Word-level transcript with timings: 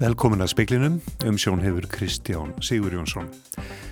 Velkomin 0.00 0.40
að 0.40 0.54
speiklinum, 0.54 0.94
um 1.28 1.36
sjón 1.36 1.60
hefur 1.60 1.84
Kristján 1.92 2.54
Sigur 2.64 2.94
Jónsson. 2.96 3.26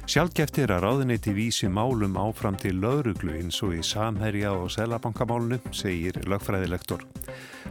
Sjálfgeft 0.09 0.57
er 0.63 0.71
að 0.73 0.87
ráðuneyti 0.87 1.35
vísi 1.37 1.69
málum 1.69 2.15
áfram 2.17 2.57
til 2.57 2.79
lauruglu 2.81 3.35
eins 3.37 3.59
og 3.61 3.75
í 3.77 3.83
samherja 3.85 4.55
og 4.57 4.71
selabankamálunu, 4.73 5.59
segir 5.69 6.17
lögfræðilektor. 6.25 7.05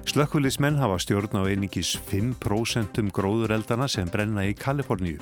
Slökkulismenn 0.05 0.77
hafa 0.77 0.99
stjórn 1.01 1.33
á 1.41 1.49
einingis 1.49 1.95
5% 2.11 3.01
um 3.01 3.09
gróðureldana 3.09 3.87
sem 3.89 4.05
brenna 4.13 4.45
í 4.45 4.53
Kaliforníu. 4.53 5.17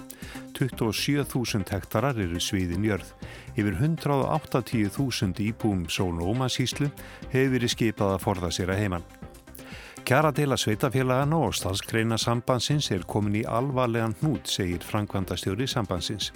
27.000 0.59 1.71
hektarar 1.71 2.19
eru 2.19 2.41
sviðin 2.43 2.83
jörð. 2.83 3.13
Yfir 3.55 3.79
180.000 3.79 5.39
íbúum 5.53 5.87
Sónóma 5.87 6.51
síslu 6.51 6.91
hefur 7.31 7.55
verið 7.55 7.77
skipað 7.77 8.17
að 8.17 8.27
forða 8.27 8.51
sér 8.59 8.75
að 8.75 8.83
heimann. 8.83 9.07
Kjaradela 10.05 10.53
sveitafélagana 10.53 11.39
og 11.47 11.55
stafskreina 11.57 12.17
sambansins 12.21 12.91
er 12.93 13.01
komin 13.09 13.39
í 13.39 13.41
alvarlegan 13.49 14.13
hnút, 14.19 14.45
segir 14.45 14.83
Frankvandastjóri 14.85 15.65
sambansins. 15.65 16.27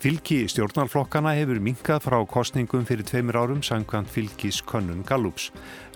Fylgi 0.00 0.38
stjórnarflokkana 0.48 1.34
hefur 1.36 1.60
minkað 1.60 2.06
frá 2.06 2.16
kostningum 2.32 2.86
fyrir 2.88 3.04
tveimur 3.04 3.36
árum 3.42 3.60
sangkvæmt 3.66 4.08
fylgis 4.14 4.62
könnun 4.64 5.04
Gallups. 5.04 5.50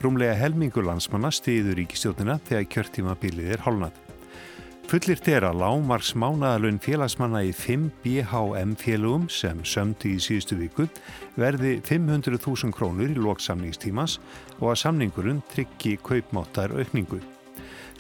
Rúmlega 0.05 0.37
helmingu 0.37 0.85
landsmanna 0.85 1.33
stiður 1.33 1.81
ríkistjóðina 1.81 2.37
þegar 2.45 2.69
kjörtíma 2.77 3.17
bilið 3.25 3.55
er 3.57 3.65
hálnað. 3.65 4.02
Fullirt 4.91 5.29
er 5.31 5.47
að 5.47 5.61
lágmarks 5.63 6.11
mánaðalun 6.19 6.81
félagsmanna 6.83 7.41
í 7.47 7.53
5 7.57 7.87
BHM 8.03 8.75
félagum 8.81 9.29
sem 9.33 9.63
sömdi 9.65 10.17
í 10.17 10.21
síðustu 10.21 10.59
viku 10.59 10.89
verði 11.39 11.79
500.000 11.87 12.75
krónur 12.77 13.13
í 13.15 13.17
loksamningstímas 13.17 14.19
og 14.59 14.75
að 14.75 14.81
samningurinn 14.83 15.41
tryggi 15.53 15.95
kaupmáttar 16.05 16.75
aukningu. 16.77 17.23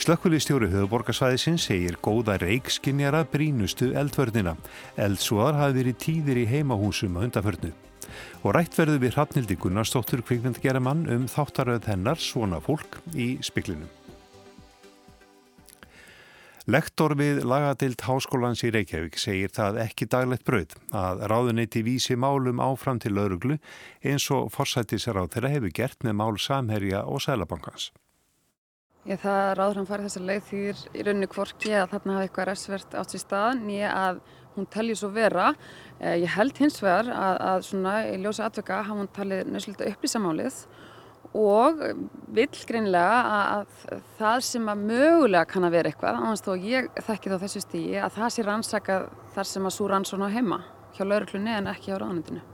Slökkulistjóri 0.02 0.66
höfuborgarsvæðisins 0.72 1.68
segir 1.68 1.96
góða 2.02 2.34
reikskinjara 2.42 3.22
brínustu 3.30 3.92
eldvörnina. 3.96 4.56
Eldsúðar 4.98 5.60
hafi 5.60 5.78
verið 5.78 5.98
tíðir 6.02 6.42
í 6.42 6.46
heimahúsum 6.50 7.16
að 7.20 7.28
undaförnu. 7.28 7.72
Og 8.42 8.56
rætt 8.56 8.76
verður 8.76 9.00
við 9.06 9.16
Hrafnildi 9.16 9.56
Gunnarsdóttur 9.62 10.26
kvikmyndgeramann 10.26 11.06
um 11.14 11.28
þáttaröð 11.30 11.86
hennar 11.92 12.20
svona 12.20 12.60
fólk 12.60 12.98
í 13.14 13.36
spiklinum. 13.46 14.01
Lektor 16.70 17.16
við 17.18 17.40
lagadild 17.42 18.04
Háskólans 18.06 18.60
í 18.62 18.68
Reykjavík 18.70 19.16
segir 19.18 19.50
það 19.50 19.80
ekki 19.82 20.06
daglegt 20.06 20.44
brauð 20.46 20.76
að 20.94 21.24
ráðuneyti 21.32 21.80
vísi 21.82 22.14
málum 22.14 22.60
áfram 22.62 23.00
til 23.02 23.16
lauruglu 23.16 23.56
eins 24.06 24.28
og 24.30 24.46
forsættisráð 24.54 25.32
þeirra 25.32 25.50
hefur 25.56 25.74
gert 25.74 26.06
með 26.06 26.14
mál 26.20 26.38
samherja 26.38 27.00
og 27.02 27.18
sælabankans. 27.24 27.88
Ég 29.10 29.18
það 29.18 29.48
ráður 29.58 29.80
hann 29.80 29.88
farið 29.90 30.06
þessa 30.06 30.22
leið 30.28 30.46
þýr 30.52 30.84
í 30.94 31.06
rauninu 31.08 31.30
kvorki 31.32 31.74
að 31.74 31.90
þarna 31.96 32.14
hafa 32.14 32.28
eitthvað 32.28 32.48
resvert 32.52 32.94
átt 32.94 33.16
sér 33.16 33.24
stað 33.24 33.66
nýja 33.66 33.90
að 33.98 34.22
hún 34.54 34.70
telji 34.70 34.98
svo 35.00 35.10
vera. 35.10 35.48
Eh, 35.98 36.20
ég 36.22 36.30
held 36.36 36.62
hins 36.62 36.78
vegar 36.78 37.10
að, 37.10 37.42
að 37.48 37.66
svona 37.72 37.96
í 38.06 38.14
ljósa 38.22 38.46
atveka 38.46 38.84
hafa 38.86 39.00
hún 39.00 39.10
talið 39.10 39.50
nöðslega 39.50 39.90
upplýsamálið 39.96 40.62
og 41.38 41.80
vill 42.32 42.64
greinlega 42.68 43.20
að 43.40 43.76
það 44.18 44.42
sem 44.48 44.68
að 44.68 44.84
mögulega 44.90 45.48
kann 45.48 45.66
að 45.66 45.76
vera 45.78 45.92
eitthvað, 45.92 46.20
ánast 46.20 46.48
þó 46.48 46.56
ég 46.60 46.90
þekki 47.06 47.32
þá 47.32 47.38
þessu 47.46 47.64
stígi, 47.64 47.96
að 48.00 48.18
það 48.18 48.34
sé 48.34 48.46
rannsakað 48.46 49.06
þar 49.36 49.50
sem 49.52 49.68
að 49.68 49.76
svo 49.76 49.88
rannsóna 49.92 50.28
heima 50.32 50.60
hjá 50.96 51.06
lauruglunni 51.06 51.54
en 51.56 51.70
ekki 51.72 51.90
hjá 51.92 51.96
ráðanendinu. 52.02 52.44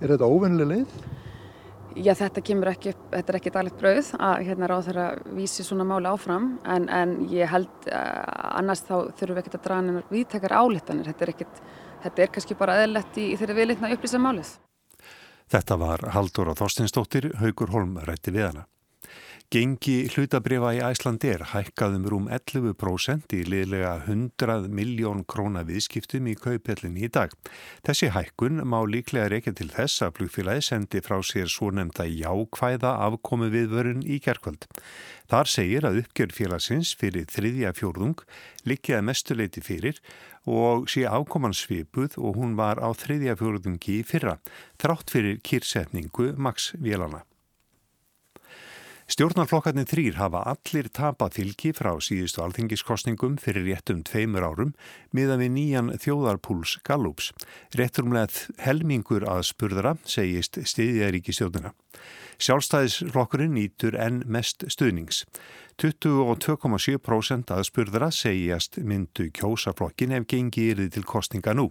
Er 0.00 0.12
þetta 0.12 0.28
óvennileg 0.28 0.70
leið? 0.74 1.00
Já, 1.98 2.12
þetta 2.14 2.42
kemur 2.46 2.70
ekki, 2.70 2.92
þetta 3.10 3.32
er 3.32 3.36
ekki 3.40 3.52
daglegt 3.54 3.80
brauð 3.80 4.10
að 4.22 4.42
hérna 4.46 4.68
ráð 4.70 4.84
þeirra 4.90 5.06
vísi 5.34 5.64
svona 5.66 5.86
máli 5.88 6.06
áfram 6.06 6.52
en, 6.62 6.86
en 6.86 7.16
ég 7.32 7.50
held 7.50 7.88
uh, 7.90 8.60
annars 8.60 8.84
þá 8.86 9.10
þurfum 9.18 9.34
við 9.34 9.40
ekkert 9.42 9.58
að 9.58 9.64
draga 9.64 9.86
nefnir 9.88 10.12
viðtakar 10.14 10.54
álittanir, 10.60 11.08
þetta 11.10 11.26
er 11.26 11.32
ekkert, 11.34 11.62
þetta 12.04 12.22
er 12.22 12.34
kannski 12.36 12.58
bara 12.60 12.78
eðlert 12.84 13.18
í, 13.18 13.32
í 13.32 13.40
þeirri 13.40 13.58
viðlitna 13.58 13.90
upplýsa 13.96 14.22
málið. 14.22 14.52
Þetta 15.50 15.76
var 15.80 16.04
Haldur 16.14 16.52
og 16.52 16.60
Þorstinsdóttir, 16.60 17.32
Haugur 17.40 17.72
Holm 17.74 17.96
rætti 18.06 18.30
við 18.30 18.44
hana. 18.52 18.68
Gengi 19.50 20.04
hlutabrifa 20.06 20.68
í 20.76 20.80
Æslandir 20.86 21.42
hækkaðum 21.50 22.04
rúm 22.06 22.26
11% 22.30 23.32
í 23.34 23.40
liðlega 23.50 23.96
100 24.04 24.68
miljón 24.70 25.24
króna 25.26 25.64
viðskiptum 25.66 26.28
í 26.30 26.36
kaupellinni 26.38 27.08
í 27.08 27.10
dag. 27.10 27.32
Þessi 27.82 28.12
hækkun 28.14 28.60
má 28.62 28.76
líklega 28.86 29.26
reykja 29.32 29.56
til 29.58 29.66
þess 29.72 30.04
að 30.06 30.20
flugfélagi 30.20 30.62
sendi 30.68 31.00
frá 31.02 31.16
sér 31.26 31.50
svo 31.50 31.72
nefnda 31.74 32.06
jákvæða 32.06 32.92
afkomi 33.08 33.48
viðvörun 33.50 34.04
í 34.06 34.20
gerkvöld. 34.22 34.68
Þar 35.34 35.50
segir 35.50 35.88
að 35.88 35.98
uppgjör 36.04 36.34
félagsins 36.36 36.92
fyrir 37.00 37.26
þriðja 37.34 37.72
fjórðung 37.74 38.22
likjaði 38.70 39.08
mestuleiti 39.08 39.64
fyrir 39.66 39.98
og 40.46 40.86
sé 40.94 41.02
afkoman 41.10 41.58
svipuð 41.58 42.14
og 42.22 42.38
hún 42.38 42.54
var 42.54 42.78
á 42.78 42.94
þriðja 42.94 43.34
fjórðungi 43.42 43.98
í 43.98 44.06
fyrra, 44.06 44.36
þrátt 44.78 45.10
fyrir 45.10 45.42
kýrsetningu 45.42 46.36
Max 46.38 46.70
Vélana. 46.78 47.24
Stjórnarflokkarnir 49.10 49.88
þrýr 49.90 50.18
hafa 50.20 50.44
allir 50.52 50.86
tapað 50.94 51.40
fylgi 51.40 51.72
frá 51.74 51.88
síðustu 51.98 52.44
alþingiskostningum 52.44 53.40
fyrir 53.42 53.64
réttum 53.66 54.04
tveimur 54.06 54.44
árum 54.46 54.70
miðan 55.10 55.42
við 55.42 55.50
nýjan 55.56 55.88
þjóðarpúls 55.98 56.76
Gallups. 56.86 57.32
Rétturumlega 57.74 58.62
helmingur 58.62 59.26
að 59.26 59.48
spurðara 59.48 59.96
segist 60.06 60.60
stiðjaríki 60.62 61.34
stjórnina. 61.34 61.74
Sjálfstæðisflokkurinn 62.38 63.56
nýtur 63.58 63.98
enn 63.98 64.22
mest 64.30 64.62
stuðnings. 64.70 65.24
22,7% 65.80 67.54
að 67.54 67.62
spurðra 67.64 68.10
segjast 68.12 68.76
myndu 68.84 69.30
kjósaflokkin 69.32 70.12
ef 70.12 70.26
gengi 70.28 70.66
yrði 70.74 70.90
til 70.92 71.06
kostninga 71.08 71.54
nú. 71.56 71.70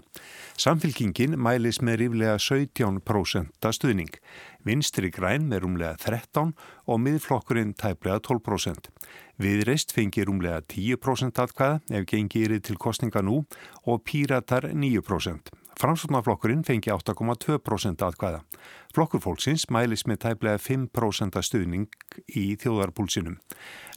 Samfylkingin 0.58 1.38
mælis 1.38 1.78
með 1.86 2.00
ríflega 2.02 2.40
17% 2.42 3.70
að 3.70 3.78
stuðning. 3.78 4.18
Vinstri 4.66 5.14
græn 5.14 5.46
með 5.52 5.62
rúmlega 5.68 5.94
13% 6.02 6.58
og 6.90 7.02
miðflokkurinn 7.06 7.76
tæplega 7.78 8.18
12%. 8.26 8.90
Viðreist 9.38 9.94
fengir 9.94 10.26
rúmlega 10.26 10.66
10% 10.66 11.46
atkvæða 11.46 12.00
ef 12.02 12.10
gengi 12.10 12.46
yrði 12.48 12.64
til 12.66 12.82
kostninga 12.82 13.22
nú 13.22 13.44
og 13.86 14.02
píratar 14.10 14.72
9%. 14.74 15.54
Framsvotnaflokkurinn 15.80 16.66
fengi 16.68 16.92
8,2% 16.92 18.02
aðkvæða. 18.04 18.42
Flokkur 18.92 19.22
fólksins 19.24 19.70
mælis 19.72 20.04
með 20.10 20.26
tæplega 20.26 20.60
5% 20.60 21.40
stuðning 21.46 21.86
í 22.36 22.58
þjóðarbúlsinum. 22.60 23.38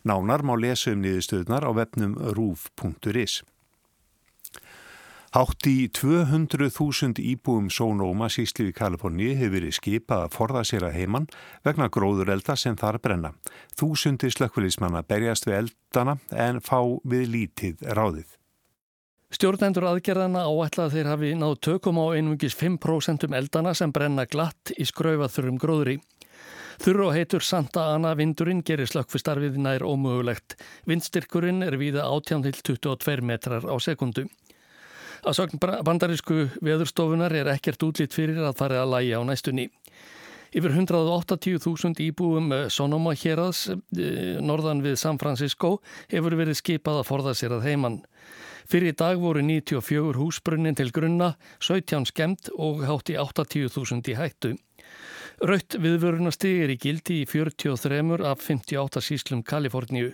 Nánar 0.03 0.43
má 0.43 0.57
lesa 0.59 0.93
um 0.93 1.03
niðurstöðnar 1.05 1.63
á 1.63 1.71
vefnum 1.77 2.17
rúf.is. 2.35 3.43
Hátt 5.33 5.65
í 5.65 5.89
200.000 5.89 7.23
íbúum 7.25 7.71
Sónóma 7.73 8.27
síslu 8.29 8.67
í 8.69 8.75
Kaliforni 8.77 9.31
hefur 9.33 9.55
verið 9.55 9.79
skipað 9.79 10.27
að 10.27 10.35
forða 10.35 10.65
sér 10.69 10.85
að 10.85 10.99
heimann 10.99 11.29
vegna 11.65 11.89
gróðurelda 11.89 12.53
sem 12.61 12.77
þar 12.77 12.99
brenna. 13.01 13.31
Þúsundir 13.81 14.35
slökkvölismanna 14.35 15.01
berjast 15.09 15.49
við 15.49 15.57
eldana 15.63 16.19
en 16.37 16.61
fá 16.61 16.83
við 17.09 17.31
lítið 17.33 17.87
ráðið. 17.97 18.29
Stjórnendur 19.33 19.87
aðgerðana 19.89 20.45
áætla 20.45 20.91
að 20.91 20.99
þeir 20.99 21.09
hafi 21.09 21.33
náðu 21.41 21.57
tökum 21.65 22.03
á 22.05 22.13
einungis 22.13 22.53
5% 22.53 23.25
um 23.25 23.37
eldana 23.39 23.73
sem 23.73 23.89
brenna 23.89 24.27
glatt 24.29 24.75
í 24.77 24.85
skrauvað 24.85 25.33
þurrum 25.33 25.63
gróðri. 25.63 25.97
Þurru 26.81 27.09
og 27.11 27.17
heitur 27.17 27.45
Santa 27.45 27.91
Ana 27.93 28.15
vindurinn 28.17 28.63
gerir 28.65 28.89
slökkfistarfið 28.89 29.59
nær 29.61 29.85
ómögulegt. 29.85 30.57
Vindstyrkurinn 30.89 31.63
er 31.67 31.77
víða 31.81 32.07
18-22 32.09 33.21
metrar 33.27 33.67
á 33.69 33.75
sekundu. 33.83 34.29
Að 35.23 35.39
sögn 35.39 35.61
bandarísku 35.61 36.49
veðurstofunar 36.65 37.35
er 37.37 37.53
ekkert 37.53 37.85
útlýtt 37.87 38.17
fyrir 38.17 38.41
að 38.43 38.57
fara 38.59 38.81
að 38.83 38.97
læja 38.97 39.21
á 39.21 39.23
næstunni. 39.23 39.69
Yfir 40.53 40.75
180.000 40.75 42.03
íbúum 42.05 42.51
Sonoma 42.69 43.15
hérads 43.17 43.71
eh, 43.71 44.41
norðan 44.45 44.83
við 44.85 44.99
San 45.01 45.21
Francisco 45.21 45.79
hefur 46.11 46.37
verið 46.37 46.59
skipað 46.59 47.01
að 47.01 47.09
forða 47.09 47.33
sér 47.39 47.55
að 47.57 47.71
heimann. 47.71 48.03
Fyrir 48.69 48.93
í 48.93 48.97
dag 48.99 49.23
voru 49.23 49.41
94 49.47 50.19
húsbrunnin 50.19 50.77
til 50.77 50.91
grunna, 50.93 51.33
17 51.65 52.05
skemmt 52.11 52.53
og 52.53 52.85
hátti 52.85 53.17
80.000 53.17 54.13
í 54.13 54.19
hættu. 54.19 54.53
Raut 55.43 55.75
viðvörunasti 55.75 56.53
er 56.63 56.71
í 56.71 56.77
gildi 56.79 57.17
í 57.19 57.27
43 57.27 58.21
af 58.23 58.45
58 58.45 59.01
síslum 59.03 59.41
Kaliforníu. 59.43 60.13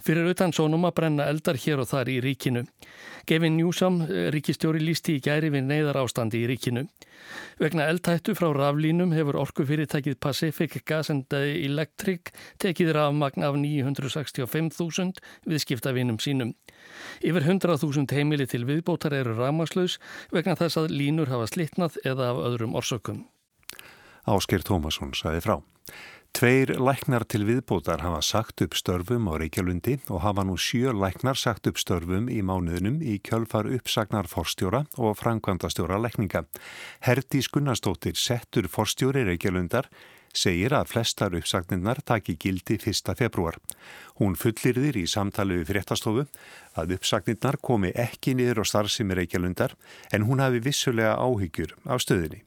Fyrir 0.00 0.30
utan 0.30 0.54
sónum 0.56 0.86
að 0.88 0.94
brenna 0.96 1.26
eldar 1.28 1.58
hér 1.60 1.82
og 1.82 1.90
þar 1.90 2.08
í 2.08 2.14
ríkinu. 2.24 2.62
Gevin 3.28 3.58
Newsom, 3.58 3.98
ríkistjóri, 4.32 4.80
lísti 4.80 5.18
í 5.18 5.20
gæri 5.20 5.52
við 5.52 5.68
neyðar 5.68 6.00
ástandi 6.00 6.40
í 6.40 6.48
ríkinu. 6.48 6.86
Vegna 7.60 7.90
eldhættu 7.92 8.32
frá 8.38 8.48
raflínum 8.56 9.12
hefur 9.12 9.36
orkufyrirtækið 9.44 10.16
Pacific 10.16 10.80
Gas 10.88 11.12
and 11.12 11.28
Electric 11.36 12.32
tekið 12.64 12.96
rafmagn 12.96 13.44
af 13.44 13.60
965.000 13.60 15.20
viðskiptavinum 15.44 16.22
sínum. 16.24 16.56
Yfir 17.20 17.44
100.000 17.44 18.16
heimili 18.16 18.48
til 18.48 18.64
viðbótar 18.64 19.20
eru 19.20 19.36
rafmagslaus 19.36 20.00
vegna 20.32 20.56
þess 20.56 20.80
að 20.80 20.94
línur 20.96 21.28
hafa 21.28 21.52
slittnað 21.52 22.00
eða 22.06 22.32
af 22.32 22.46
öðrum 22.48 22.80
orsökum. 22.80 23.26
Ásker 24.28 24.64
Tómasson 24.66 25.14
saði 25.16 25.42
frá. 25.44 25.58
Tveir 26.36 26.74
læknar 26.76 27.24
til 27.26 27.46
viðbótar 27.48 28.02
hafa 28.04 28.20
sagt 28.22 28.60
upp 28.62 28.76
störfum 28.76 29.30
á 29.32 29.40
Reykjalundi 29.40 29.96
og 30.12 30.20
hafa 30.22 30.44
nú 30.46 30.58
sjö 30.60 30.92
læknar 30.92 31.38
sagt 31.40 31.66
upp 31.70 31.80
störfum 31.80 32.28
í 32.30 32.42
mánuðunum 32.44 33.00
í 33.00 33.16
kjölfar 33.24 33.66
uppsagnar 33.72 34.28
forstjóra 34.30 34.84
og 35.00 35.16
frangvandastjóra 35.18 35.98
lækninga. 36.04 36.44
Herdi 37.00 37.40
Skunnarstóttir 37.42 38.14
settur 38.14 38.68
forstjóri 38.68 39.24
Reykjalundar 39.26 39.88
segir 40.36 40.76
að 40.76 40.92
flestar 40.92 41.34
uppsagninnar 41.34 42.02
taki 42.06 42.36
gildi 42.36 42.76
1. 42.78 43.14
februar. 43.18 43.56
Hún 44.20 44.36
fullirðir 44.38 45.00
í 45.00 45.06
samtali 45.08 45.58
við 45.62 45.72
fréttastofu 45.72 46.26
að 46.78 46.98
uppsagninnar 46.98 47.58
komi 47.64 47.94
ekki 47.96 48.36
niður 48.38 48.62
á 48.62 48.64
starfsimi 48.68 49.16
Reykjalundar 49.18 49.74
en 50.12 50.28
hún 50.28 50.44
hafi 50.44 50.62
vissulega 50.62 51.16
áhyggjur 51.16 51.74
af 51.88 52.04
stöðinni. 52.04 52.44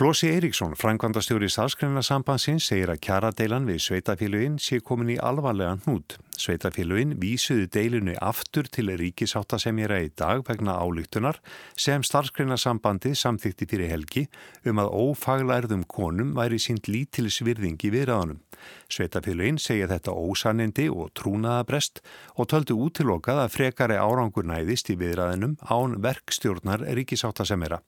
Flósi 0.00 0.30
Eiríksson, 0.32 0.72
frangvandastjóri 0.80 1.50
Sáskrænasambansins, 1.52 2.64
segir 2.70 2.88
að 2.88 3.02
kjaradeilan 3.04 3.66
við 3.68 3.82
sveitafélugin 3.84 4.54
sé 4.56 4.78
komin 4.80 5.10
í 5.12 5.18
alvarlegan 5.20 5.82
hnút. 5.84 6.14
Sveitafélugin 6.40 7.12
vísuði 7.20 7.66
deilinu 7.68 8.14
aftur 8.24 8.70
til 8.72 8.94
ríkisáttasemjera 8.96 9.98
í 10.00 10.08
dag 10.16 10.40
vegna 10.48 10.78
álíktunar 10.80 11.42
sem 11.76 12.00
starfsgreinasambandi 12.00 13.12
samþykti 13.12 13.68
fyrir 13.68 13.92
helgi 13.92 14.24
um 14.64 14.80
að 14.80 14.94
ófaglærðum 15.02 15.84
konum 15.84 16.32
væri 16.38 16.56
sínt 16.64 16.88
lítilsvirðingi 16.88 17.92
viðraðanum. 17.92 18.40
Sveitafélugin 18.90 19.60
segja 19.62 19.88
þetta 19.90 20.14
ósanindi 20.14 20.88
og 20.90 21.12
trúnaðabrest 21.18 22.02
og 22.36 22.50
töldu 22.52 22.76
útilokað 22.86 23.44
að 23.44 23.54
frekari 23.54 23.98
árangur 24.00 24.46
næðist 24.48 24.90
í 24.92 24.98
viðraðinum 25.00 25.56
án 25.70 25.98
verkstjórnar 26.04 26.84
ríkisáttasemjera. 26.98 27.80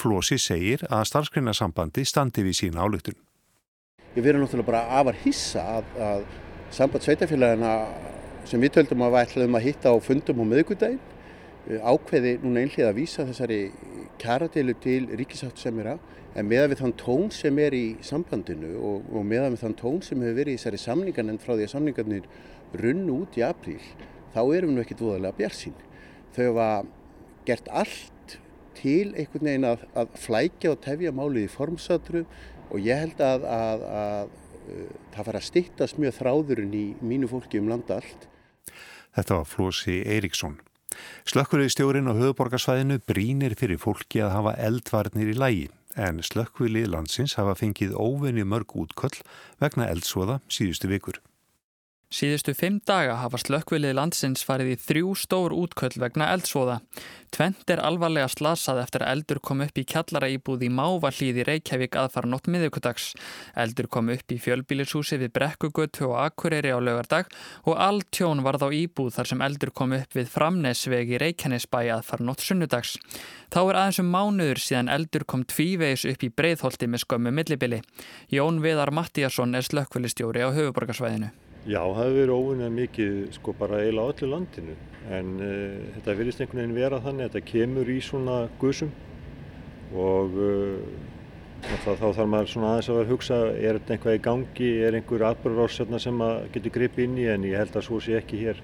Flósi 0.00 0.38
segir 0.38 0.86
að 0.90 1.06
starfsgreinasambandi 1.10 2.06
standi 2.08 2.46
við 2.46 2.60
sína 2.62 2.86
álíktun. 2.86 3.18
Ég 4.14 4.22
verður 4.22 4.44
náttúrulega 4.44 4.70
bara 4.70 5.00
afar 5.00 5.16
hissa 5.24 5.62
að, 5.78 5.94
að 5.98 6.26
samband 6.74 7.02
sveitafélagina 7.02 7.72
sem 8.48 8.62
við 8.62 8.76
töldum 8.76 9.02
að 9.04 9.14
við 9.14 9.24
ætlaðum 9.24 9.58
að 9.58 9.66
hitta 9.68 9.90
á 9.90 9.96
fundum 10.04 10.42
á 10.42 10.44
miðugudaginn 10.50 11.00
eh, 11.70 11.80
ákveði 11.82 12.34
núna 12.42 12.62
einhlið 12.64 12.88
að 12.88 12.98
vísa 12.98 13.26
þessari 13.28 13.58
kjaradeilu 14.22 14.76
til 14.84 15.00
ríkisáttusemjara 15.18 15.96
en 16.34 16.48
meðan 16.50 16.72
við 16.72 16.80
þann 16.82 16.96
tón 16.98 17.30
sem 17.34 17.58
er 17.62 17.76
í 17.76 17.84
sambandinu 18.04 18.74
og, 18.78 19.06
og 19.14 19.26
meðan 19.28 19.54
við 19.54 19.62
þann 19.64 19.76
tón 19.78 20.00
sem 20.02 20.22
hefur 20.22 20.38
verið 20.40 20.56
í 20.56 20.58
þessari 20.58 20.82
samningan 20.82 21.30
en 21.30 21.40
frá 21.42 21.54
því 21.54 21.66
að 21.68 21.72
samningarnir 21.74 22.28
runn 22.82 23.04
út 23.14 23.38
í 23.38 23.44
apríl 23.46 23.80
þá 24.34 24.40
erum 24.42 24.72
við 24.72 24.74
nú 24.74 24.82
ekkert 24.82 25.04
voðalega 25.04 25.38
björnsín. 25.38 25.76
Þau 26.34 26.44
hafa 26.48 26.68
gert 27.46 27.70
allt 27.70 28.38
til 28.74 29.12
einhvern 29.14 29.46
veginn 29.46 29.68
að, 29.68 29.84
að 29.94 30.16
flækja 30.24 30.72
og 30.74 30.82
tefja 30.82 31.14
málið 31.14 31.46
í 31.46 31.52
formsatru 31.52 32.24
og 32.70 32.82
ég 32.82 33.04
held 33.04 33.22
að, 33.22 33.46
að, 33.46 33.84
að 33.94 34.34
það 35.14 35.28
fara 35.28 35.40
að 35.40 35.48
stittast 35.48 36.00
mjög 36.02 36.18
þráðurinn 36.18 36.74
í 36.74 36.84
mínu 37.04 37.30
fólki 37.30 37.62
um 37.62 37.70
landa 37.70 38.00
allt. 38.00 38.26
Þetta 39.14 39.38
var 39.38 39.46
Flósi 39.46 40.00
Eiríksson. 40.02 40.58
Slökkurði 41.28 41.70
stjórin 41.70 42.10
á 42.10 42.14
höfuborgarsvæðinu 42.14 42.98
brínir 43.06 43.54
fyrir 43.58 43.78
fólki 43.82 44.22
að 44.24 44.34
hafa 44.34 44.58
eldvarnir 44.62 45.30
í 45.30 45.38
lægi 45.38 45.70
en 45.96 46.22
slökkvili 46.22 46.86
landsins 46.86 47.36
hafa 47.38 47.54
fengið 47.58 47.94
óvenni 47.94 48.44
mörg 48.44 48.74
útköll 48.76 49.22
vegna 49.62 49.88
eldsvoða 49.90 50.40
síðustu 50.48 50.90
vikur. 50.90 51.20
Síðustu 52.14 52.52
fimm 52.54 52.76
daga 52.86 53.16
hafa 53.18 53.40
slökkvilið 53.42 53.96
landsins 53.98 54.44
farið 54.46 54.68
í 54.70 54.78
þrjú 54.78 55.14
stór 55.18 55.54
útköll 55.56 55.96
vegna 55.98 56.28
eldsvoða. 56.30 56.76
Tvent 57.34 57.72
er 57.74 57.80
alvarlega 57.82 58.28
slasað 58.30 58.84
eftir 58.84 59.02
að 59.02 59.10
eldur 59.16 59.40
kom 59.42 59.64
upp 59.64 59.80
í 59.80 59.82
kjallara 59.90 60.28
íbúð 60.30 60.62
í 60.62 60.68
Mávalíði 60.70 61.42
Reykjavík 61.48 61.96
aðfara 61.98 62.30
nótt 62.30 62.46
miðugudags. 62.46 63.08
Eldur 63.58 63.88
kom 63.90 64.12
upp 64.14 64.30
í 64.30 64.38
fjölbílishúsi 64.38 65.18
við 65.18 65.32
Brekkugötu 65.34 66.06
og 66.12 66.20
Akureyri 66.22 66.70
á 66.70 66.78
lögardag 66.78 67.34
og 67.66 67.82
all 67.82 67.98
tjón 68.14 68.44
varð 68.46 68.62
á 68.62 68.70
íbúð 68.70 69.16
þar 69.16 69.30
sem 69.32 69.42
eldur 69.42 69.74
kom 69.74 69.96
upp 69.98 70.14
við 70.14 70.30
Framnesvegi 70.30 71.18
Reykjanesbæ 71.18 71.80
aðfara 71.96 72.28
nótt 72.28 72.44
sunnudags. 72.46 72.94
Þá 73.50 73.58
er 73.64 73.80
aðeins 73.80 74.02
um 74.04 74.14
mánuður 74.14 74.62
síðan 74.62 74.92
eldur 74.94 75.26
kom 75.26 75.42
tvívegis 75.42 76.06
upp 76.12 76.22
í 76.22 76.30
Breitholti 76.30 76.86
með 76.86 77.08
skömmu 77.08 77.34
millibili. 77.34 77.82
Jón 78.30 78.62
Viðar 78.62 78.94
Mattíasson 78.94 79.58
er 79.58 79.66
slökkvilistjóri 79.66 80.46
á 80.46 80.54
höfuborgarsvæðinu. 80.54 81.34
Já, 81.64 81.80
það 81.80 81.96
hefur 81.96 82.18
verið 82.18 82.34
óvinnað 82.36 82.74
mikið 82.76 83.14
sko 83.38 83.54
bara 83.56 83.80
eiginlega 83.80 84.12
öllu 84.12 84.26
landinu 84.28 84.74
en 85.14 85.30
uh, 85.40 85.78
þetta 85.94 86.16
verðist 86.18 86.42
einhvern 86.42 86.60
veginn 86.60 86.76
vera 86.76 87.00
þannig 87.04 87.24
að 87.24 87.30
þetta 87.38 87.50
kemur 87.50 87.92
í 87.92 87.96
svona 88.04 88.36
gusum 88.60 88.90
og 89.96 90.36
uh, 90.36 90.82
þá 91.64 91.90
þarf 92.02 92.20
maður 92.28 92.50
svona 92.52 92.72
aðeins 92.74 92.90
að 92.90 92.98
vera 92.98 93.06
að 93.06 93.12
hugsa 93.14 93.38
er 93.54 93.78
þetta 93.78 93.94
eitthvað 93.94 94.18
í 94.18 94.22
gangi, 94.26 94.70
er 94.84 94.98
einhver 94.98 95.24
atbyrgarás 95.30 96.04
sem 96.04 96.24
getur 96.52 96.74
gripið 96.74 97.06
inn 97.06 97.18
í 97.22 97.26
en 97.32 97.46
ég 97.48 97.56
held 97.62 97.78
að 97.80 97.86
svo 97.88 98.00
sé 98.04 98.18
ekki 98.18 98.42
hér. 98.42 98.60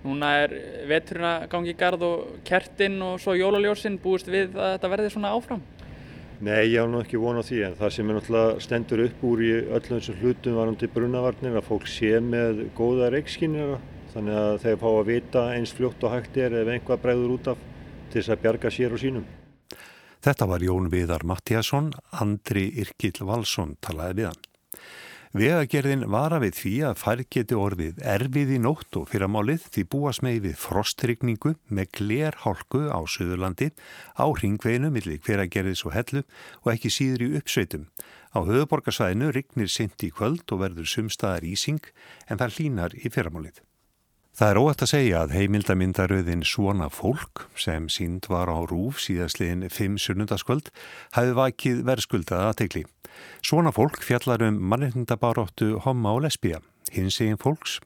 Núna 0.00 0.30
er 0.46 0.54
veturinn 0.88 1.28
að 1.28 1.42
gangi 1.52 1.74
í 1.74 1.76
gard 1.76 2.06
og 2.06 2.40
kertinn 2.48 2.96
og 3.04 3.20
svo 3.20 3.36
jólaljósinn 3.36 4.00
búist 4.00 4.30
við 4.32 4.56
að 4.56 4.78
þetta 4.78 4.92
verði 4.94 5.12
svona 5.12 5.34
áfram? 5.36 5.60
Nei, 6.40 6.70
ég 6.72 6.80
á 6.80 6.88
nú 6.88 7.02
ekki 7.02 7.18
vona 7.20 7.42
því 7.44 7.58
en 7.66 7.74
það 7.76 7.90
sem 7.92 8.10
er 8.10 8.16
náttúrulega 8.16 8.60
stendur 8.64 9.02
upp 9.04 9.24
úr 9.28 9.42
í 9.44 9.50
öllum 9.60 9.98
þessum 9.98 10.20
hlutum 10.22 10.54
varandi 10.56 10.88
brunavarnir 10.94 11.58
að 11.60 11.66
fólk 11.66 11.90
sé 11.92 12.14
með 12.24 12.62
góða 12.78 13.10
reikskinnir 13.12 13.74
þannig 14.14 14.38
að 14.40 14.56
þeir 14.62 14.78
fá 14.80 14.88
að 14.88 15.10
vita 15.10 15.42
eins 15.52 15.74
fljótt 15.76 16.06
og 16.08 16.14
hægt 16.14 16.40
er 16.40 16.56
ef 16.62 16.72
einhvað 16.72 17.02
bregður 17.04 17.34
út 17.36 17.52
af 17.52 17.60
til 18.10 18.22
þess 18.22 18.32
að 18.32 18.42
bjarga 18.46 18.72
sér 18.72 18.96
og 18.96 19.02
sínum. 19.04 19.26
Þetta 20.24 20.48
var 20.48 20.64
Jón 20.64 20.88
Viðar 20.92 21.26
Mattíasson, 21.28 21.92
Andri 22.24 22.70
Irkil 22.80 23.20
Valsson 23.20 23.76
talaði 23.84 24.22
við 24.22 24.30
hann. 24.32 24.49
Vegagerðin 25.30 26.08
vara 26.10 26.40
við 26.42 26.56
því 26.58 26.70
að 26.88 26.96
fær 26.98 27.20
geti 27.30 27.54
orðið 27.54 28.00
erfið 28.02 28.48
í 28.50 28.56
nótt 28.64 28.96
og 28.98 29.04
fyrramálið 29.12 29.68
því 29.76 29.84
búast 29.92 30.24
með 30.26 30.40
við 30.48 30.56
frostrykningu 30.58 31.52
með 31.70 31.92
glerhálku 32.00 32.80
á 32.90 32.98
Suðurlandi 33.06 33.70
á 34.18 34.26
ringveginu 34.26 34.90
millir 34.90 35.22
hveragerðis 35.22 35.84
og 35.86 35.94
hellu 35.94 36.24
og 36.64 36.74
ekki 36.74 36.90
síður 36.90 37.26
í 37.28 37.32
uppsveitum. 37.38 37.86
Á 38.34 38.42
höfuborgarsvæðinu 38.42 39.30
rignir 39.38 39.70
sint 39.70 40.02
í 40.02 40.10
kvöld 40.10 40.50
og 40.50 40.64
verður 40.66 40.90
sumstaðar 40.98 41.46
ísing 41.46 41.78
en 42.26 42.42
það 42.42 42.56
línar 42.58 42.98
í 42.98 43.06
fyrramálið. 43.06 43.62
Það 44.38 44.50
er 44.50 44.58
óætt 44.60 44.82
að 44.84 44.90
segja 44.92 45.20
að 45.24 45.32
heimildamindaröðin 45.36 46.42
Svona 46.46 46.86
fólk 46.92 47.44
sem 47.58 47.88
sínd 47.90 48.28
var 48.30 48.48
á 48.48 48.62
rúf 48.62 49.00
síðastliðin 49.02 49.66
5 49.68 49.98
sunnundaskvöld 50.04 50.70
hafið 51.16 51.34
vakið 51.36 51.80
verðskuldað 51.88 52.44
aðtegli. 52.46 52.84
Svona 53.42 53.72
fólk 53.74 53.98
fjallar 54.06 54.44
um 54.46 54.60
mannreitndabaróttu 54.70 55.80
homma 55.84 56.14
og 56.14 56.24
lesbija, 56.28 56.62
hins 56.94 57.18
egin 57.20 57.40
fólks. 57.42 57.80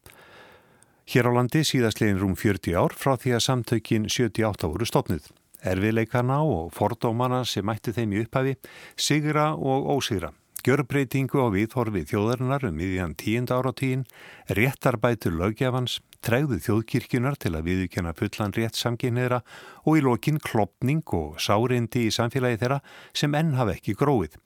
Hér 1.10 1.32
á 1.32 1.36
landi 1.36 1.64
síðastliðin 1.64 2.20
rúm 2.20 2.36
40 2.36 2.76
ár 2.76 2.94
frá 2.96 3.16
því 3.16 3.34
að 3.38 3.44
samtökin 3.48 4.06
78 4.12 4.70
voru 4.70 4.88
stopnud. 4.88 5.26
Erfiðleikana 5.64 6.42
og 6.44 6.72
fordómana 6.76 7.42
sem 7.48 7.64
mætti 7.64 7.92
þeim 7.96 8.12
í 8.12 8.22
upphafi, 8.24 8.56
sigra 9.00 9.54
og 9.56 9.88
ósigra. 9.96 10.34
Gjörbreytingu 10.64 11.42
á 11.44 11.52
viðhorfið 11.52 12.06
þjóðarinnar 12.08 12.64
um 12.64 12.78
miðjan 12.78 13.12
tíund 13.20 13.50
áratíin, 13.52 14.06
réttarbætur 14.48 15.34
lögjafans, 15.36 15.98
tregðu 16.25 16.59
þjóðkirkjunar 16.64 17.37
til 17.40 17.52
að 17.54 17.69
viðkjöna 17.69 18.14
fullan 18.16 18.54
rétt 18.57 18.78
samkynniðra 18.81 19.43
og 19.85 19.99
í 19.99 20.02
lokin 20.04 20.40
klopning 20.43 21.04
og 21.16 21.37
sárindi 21.43 22.07
í 22.09 22.14
samfélagi 22.14 22.62
þeirra 22.62 22.81
sem 23.12 23.37
enn 23.37 23.52
hafa 23.59 23.76
ekki 23.76 23.97
gróið. 24.00 24.38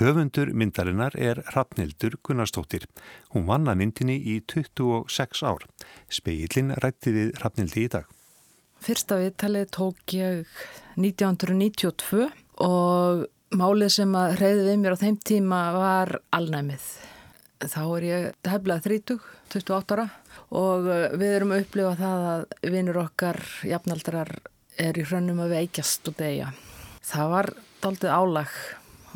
Höfundur 0.00 0.50
myndarinnar 0.56 1.16
er 1.20 1.42
Hrafnildur 1.52 2.18
Gunnarsdóttir. 2.24 2.88
Hún 3.34 3.46
vanna 3.50 3.76
myndinni 3.76 4.16
í 4.16 4.40
26 4.48 5.44
ár. 5.46 5.68
Speillin 6.08 6.74
rætti 6.82 7.14
við 7.14 7.32
Hrafnildi 7.38 7.86
í 7.86 7.92
dag. 7.98 8.10
Fyrsta 8.82 9.20
viðtalið 9.20 9.70
tók 9.76 10.16
ég 10.16 10.44
1992 10.96 12.28
og 12.64 13.26
Málið 13.54 13.92
sem 13.94 14.14
að 14.18 14.32
hreyði 14.40 14.62
við 14.66 14.78
mér 14.82 14.94
á 14.98 15.02
þeim 15.04 15.16
tíma 15.22 15.58
var 15.76 16.10
alnæmið. 16.34 16.86
Þá 17.62 17.82
er 17.84 18.06
ég 18.06 18.24
heflað 18.50 18.88
30, 18.88 19.20
28 19.54 19.94
ára 19.94 20.06
og 20.54 20.86
uh, 20.86 21.08
við 21.18 21.36
erum 21.40 21.54
að 21.56 21.64
upplifa 21.64 21.94
það 21.98 22.26
að 22.32 22.72
vinnur 22.76 23.02
okkar 23.02 23.42
jafnaldrar 23.66 24.34
er 24.76 24.98
í 24.98 25.06
hrönnum 25.06 25.40
að 25.44 25.56
veikjast 25.56 26.10
og 26.10 26.18
deyja. 26.18 26.50
Það 27.06 27.32
var 27.32 27.52
daldið 27.84 28.12
álag 28.12 28.58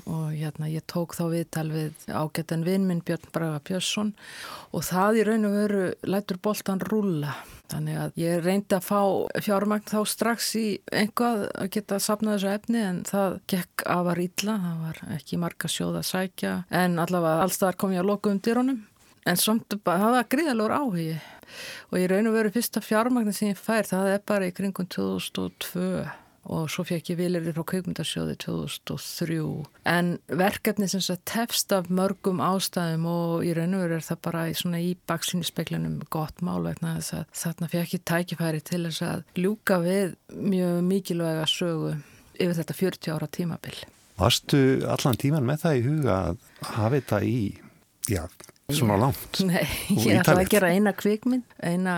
og 0.09 0.33
hérna, 0.33 0.69
ég 0.71 0.85
tók 0.89 1.15
þá 1.17 1.25
viðtal 1.33 1.69
við 1.71 2.05
ágættan 2.09 2.65
vinn 2.65 2.87
minn 2.89 3.03
Björn 3.05 3.31
Braga 3.35 3.61
Björnsson 3.67 4.13
og 4.73 4.85
það 4.87 5.21
í 5.21 5.25
raun 5.29 5.49
og 5.49 5.57
veru 5.59 5.83
lætur 6.09 6.41
boltan 6.43 6.83
rúla. 6.83 7.35
Þannig 7.71 7.99
að 8.03 8.17
ég 8.19 8.41
reyndi 8.43 8.75
að 8.75 8.87
fá 8.89 9.03
fjármagn 9.45 9.87
þá 9.87 9.99
strax 10.09 10.49
í 10.59 10.65
einhvað 10.91 11.45
að 11.53 11.71
geta 11.77 12.01
sapnað 12.03 12.39
þessu 12.39 12.53
efni 12.57 12.81
en 12.83 13.03
það 13.07 13.37
gekk 13.53 13.85
afar 13.95 14.23
ítla, 14.25 14.57
það 14.65 14.81
var 14.87 15.03
ekki 15.19 15.39
marga 15.45 15.71
sjóð 15.71 16.01
að 16.01 16.09
sækja 16.11 16.55
en 16.83 16.99
allavega 17.03 17.45
allstaðar 17.45 17.79
kom 17.79 17.95
ég 17.95 18.03
að 18.03 18.11
loka 18.11 18.33
um 18.33 18.43
dýrónum 18.43 18.81
en 19.29 19.41
samt 19.41 19.77
það 19.85 20.09
var 20.17 20.31
gríðalór 20.33 20.77
áhugi. 20.79 21.21
Og 21.91 21.99
ég 21.99 22.11
raun 22.13 22.31
og 22.31 22.37
veru 22.39 22.53
fyrsta 22.55 22.83
fjármagnin 22.85 23.35
sem 23.35 23.51
ég 23.51 23.59
fær 23.59 23.89
það 23.89 24.15
er 24.15 24.27
bara 24.27 24.49
í 24.49 24.55
kringum 24.55 24.87
2002 24.87 26.05
og 26.51 26.71
svo 26.73 26.85
fekk 26.89 27.13
ég 27.13 27.19
vilir 27.19 27.45
frá 27.53 27.65
kveikmyndasjóði 27.69 28.37
2003 28.41 29.37
en 29.91 30.15
verkefni 30.41 30.89
sem 30.89 31.03
sagt 31.05 31.27
tefst 31.29 31.73
af 31.77 31.91
mörgum 31.93 32.41
ástæðum 32.43 33.05
og 33.11 33.45
í 33.45 33.53
raun 33.57 33.77
og 33.77 33.85
veru 33.85 33.99
er 33.99 34.07
það 34.07 34.23
bara 34.25 34.47
í, 34.49 34.55
í 34.81 34.91
baksinnispeglinum 35.11 36.01
gott 36.11 36.41
mál 36.47 36.63
vegna 36.65 36.97
þess 36.97 37.19
að 37.21 37.41
þarna 37.43 37.71
fekk 37.75 37.97
ég 37.97 38.05
tækifæri 38.13 38.65
til 38.65 38.83
þess 38.89 39.07
að 39.07 39.25
ljúka 39.37 39.81
við 39.85 40.17
mjög 40.33 40.83
mikilvæga 40.89 41.47
sögu 41.51 41.95
yfir 42.41 42.57
þetta 42.57 42.79
40 42.79 43.15
ára 43.15 43.29
tímabil. 43.29 43.77
Varstu 44.21 44.63
allan 44.89 45.21
tíman 45.21 45.47
með 45.49 45.67
það 45.67 45.77
í 45.77 45.85
huga 45.87 46.17
að 46.31 46.41
hafa 46.71 46.95
þetta 46.97 47.21
í, 47.25 47.41
já, 48.09 48.25
svona 48.77 48.97
langt? 49.01 49.41
Nei, 49.47 49.67
ég 50.07 50.21
ætlaði 50.21 50.45
að 50.45 50.53
gera 50.55 50.69
eina 50.75 50.93
kvikmynd, 50.97 51.47
eina 51.63 51.95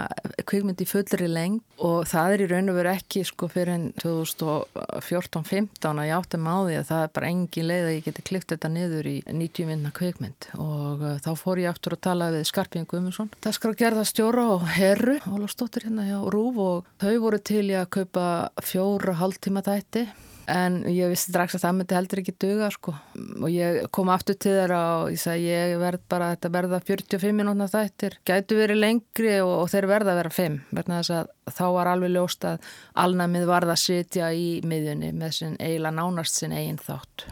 kvikmynd 0.48 0.80
í 0.82 0.86
fullri 0.88 1.28
leng 1.30 1.60
og 1.82 2.06
það 2.10 2.34
er 2.34 2.40
í 2.44 2.46
raun 2.52 2.70
og 2.72 2.76
veru 2.78 2.90
ekki 2.92 3.20
sko 3.26 3.44
fyrir 3.52 3.72
enn 3.74 3.86
2014-15 4.02 5.68
að 5.92 6.08
ég 6.08 6.16
átti 6.16 6.38
máði 6.42 6.74
að 6.80 6.88
það 6.90 7.02
er 7.04 7.10
bara 7.18 7.30
engin 7.32 7.68
leið 7.68 7.86
að 7.86 7.96
ég 7.96 8.06
geti 8.08 8.26
klikt 8.30 8.50
þetta 8.54 8.68
niður 8.72 9.06
í 9.10 9.16
90 9.28 9.68
minna 9.70 9.90
kvikmynd 9.96 10.40
og 10.62 10.98
uh, 11.02 11.16
þá 11.22 11.32
fór 11.38 11.56
ég 11.62 11.70
aftur 11.72 11.92
að 11.96 12.04
tala 12.08 12.32
við 12.34 12.48
Skarpín 12.50 12.88
Guðmundsson. 12.88 13.32
Það 13.42 13.56
skar 13.58 13.72
að 13.72 13.82
gerða 13.84 14.04
stjóra 14.08 14.44
og 14.56 14.62
herru, 14.76 15.16
Ólafsdóttir 15.28 15.82
hérna 15.88 16.08
hjá 16.08 16.18
Rúf 16.32 16.54
og 16.62 16.76
þau 17.02 17.16
voru 17.24 17.38
til 17.42 17.66
ég 17.70 17.80
að 17.82 17.92
kaupa 18.00 18.26
fjóra 18.64 19.12
hálftíma 19.20 19.60
þætti 19.66 20.06
en 20.50 20.78
ég 20.90 21.10
vissi 21.12 21.30
strax 21.30 21.56
að 21.56 21.64
það 21.64 21.76
myndi 21.78 21.96
heldur 21.96 22.20
ekki 22.22 22.34
duga 22.44 22.70
sko. 22.74 22.94
Og 23.40 23.48
ég 23.52 23.78
kom 23.94 24.10
aftur 24.12 24.38
til 24.40 24.54
þeirra 24.56 24.80
og 25.02 25.12
ég 25.14 25.22
sagði 25.22 25.50
ég 25.50 25.74
verð 25.82 26.02
bara 26.12 26.32
þetta 26.34 26.52
verða 26.56 26.80
45 26.88 27.36
minútna 27.38 27.68
þættir. 27.70 28.18
Gætu 28.28 28.58
verið 28.58 28.82
lengri 28.82 29.36
og, 29.44 29.54
og 29.62 29.70
þeir 29.72 29.88
verða 29.92 30.14
að 30.14 30.20
vera 30.22 30.34
5 30.38 30.58
verðna 30.72 31.00
þess 31.00 31.14
að 31.18 31.54
þá 31.58 31.64
var 31.76 31.92
alveg 31.92 32.14
ljóst 32.16 32.48
að 32.48 32.68
alnamið 33.04 33.48
varða 33.52 33.76
að 33.76 33.82
sitja 33.84 34.32
í 34.34 34.50
miðjunni 34.66 35.14
með 35.16 35.38
sin 35.38 35.56
eiginlega 35.60 35.96
nánast 36.00 36.38
sin 36.40 36.56
eigin 36.56 36.82
þátt. 36.82 37.28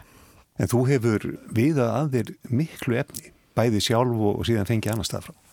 En 0.61 0.71
þú 0.71 0.81
hefur 0.89 1.29
viðað 1.51 1.95
að 1.97 2.17
þér 2.17 2.35
miklu 2.51 2.99
efni 3.01 3.31
bæði 3.57 3.81
sjálf 3.83 4.27
og 4.31 4.45
síðan 4.47 4.69
fengi 4.69 4.91
annar 4.91 5.07
stað 5.07 5.29
frá 5.29 5.50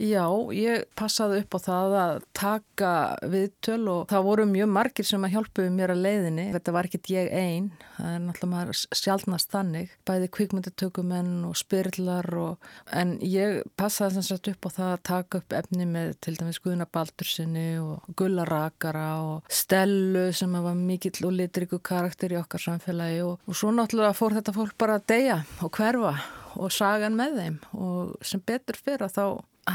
Já, 0.00 0.24
ég 0.56 0.86
passaði 0.96 1.42
upp 1.42 1.56
á 1.56 1.58
það 1.60 1.94
að 2.00 2.22
taka 2.32 2.92
viðtöl 3.28 3.82
og 3.92 4.06
það 4.08 4.24
voru 4.24 4.46
mjög 4.48 4.70
margir 4.72 5.06
sem 5.08 5.26
að 5.26 5.34
hjálpuði 5.36 5.72
mér 5.74 5.92
að 5.92 6.04
leiðinni. 6.06 6.46
Þetta 6.54 6.74
var 6.76 6.88
ekkit 6.88 7.10
ég 7.12 7.28
einn, 7.36 7.68
það 7.98 8.14
er 8.14 8.22
náttúrulega 8.24 8.76
sjálfnast 9.02 9.52
þannig, 9.52 9.92
bæði 10.08 10.30
kvikmyndatökumenn 10.38 11.44
og 11.48 11.58
spyrlar 11.60 12.30
og 12.40 12.72
en 12.88 13.14
ég 13.20 13.60
passaði 13.76 14.16
sem 14.16 14.28
sagt 14.30 14.52
upp 14.54 14.68
á 14.68 14.70
það 14.78 14.92
að 14.94 15.04
taka 15.12 15.42
upp 15.42 15.56
efni 15.60 15.88
með 15.92 16.14
til 16.24 16.36
dæmis 16.40 16.62
Guðuna 16.64 16.88
Baldursinni 16.88 17.68
og 17.82 18.12
Gulla 18.16 18.48
Rakara 18.48 19.08
og 19.28 19.52
Stellu 19.52 20.30
sem 20.36 20.56
var 20.56 20.78
mikill 20.78 21.28
og 21.28 21.36
litriku 21.36 21.82
karakter 21.84 22.32
í 22.32 22.40
okkar 22.40 22.64
samfélagi 22.64 23.20
og, 23.26 23.42
og 23.44 23.58
svo 23.58 23.74
náttúrulega 23.76 24.16
fór 24.16 24.40
þetta 24.40 24.56
fólk 24.56 24.78
bara 24.80 24.96
að 25.00 25.10
deyja 25.12 25.42
og 25.60 25.76
hverfa 25.76 26.16
og 26.56 26.72
sagan 26.74 27.16
með 27.18 27.38
þeim 27.40 27.60
og 27.78 28.16
sem 28.26 28.42
betur 28.44 28.78
fyrir 28.78 29.06
að 29.06 29.16
þá 29.16 29.24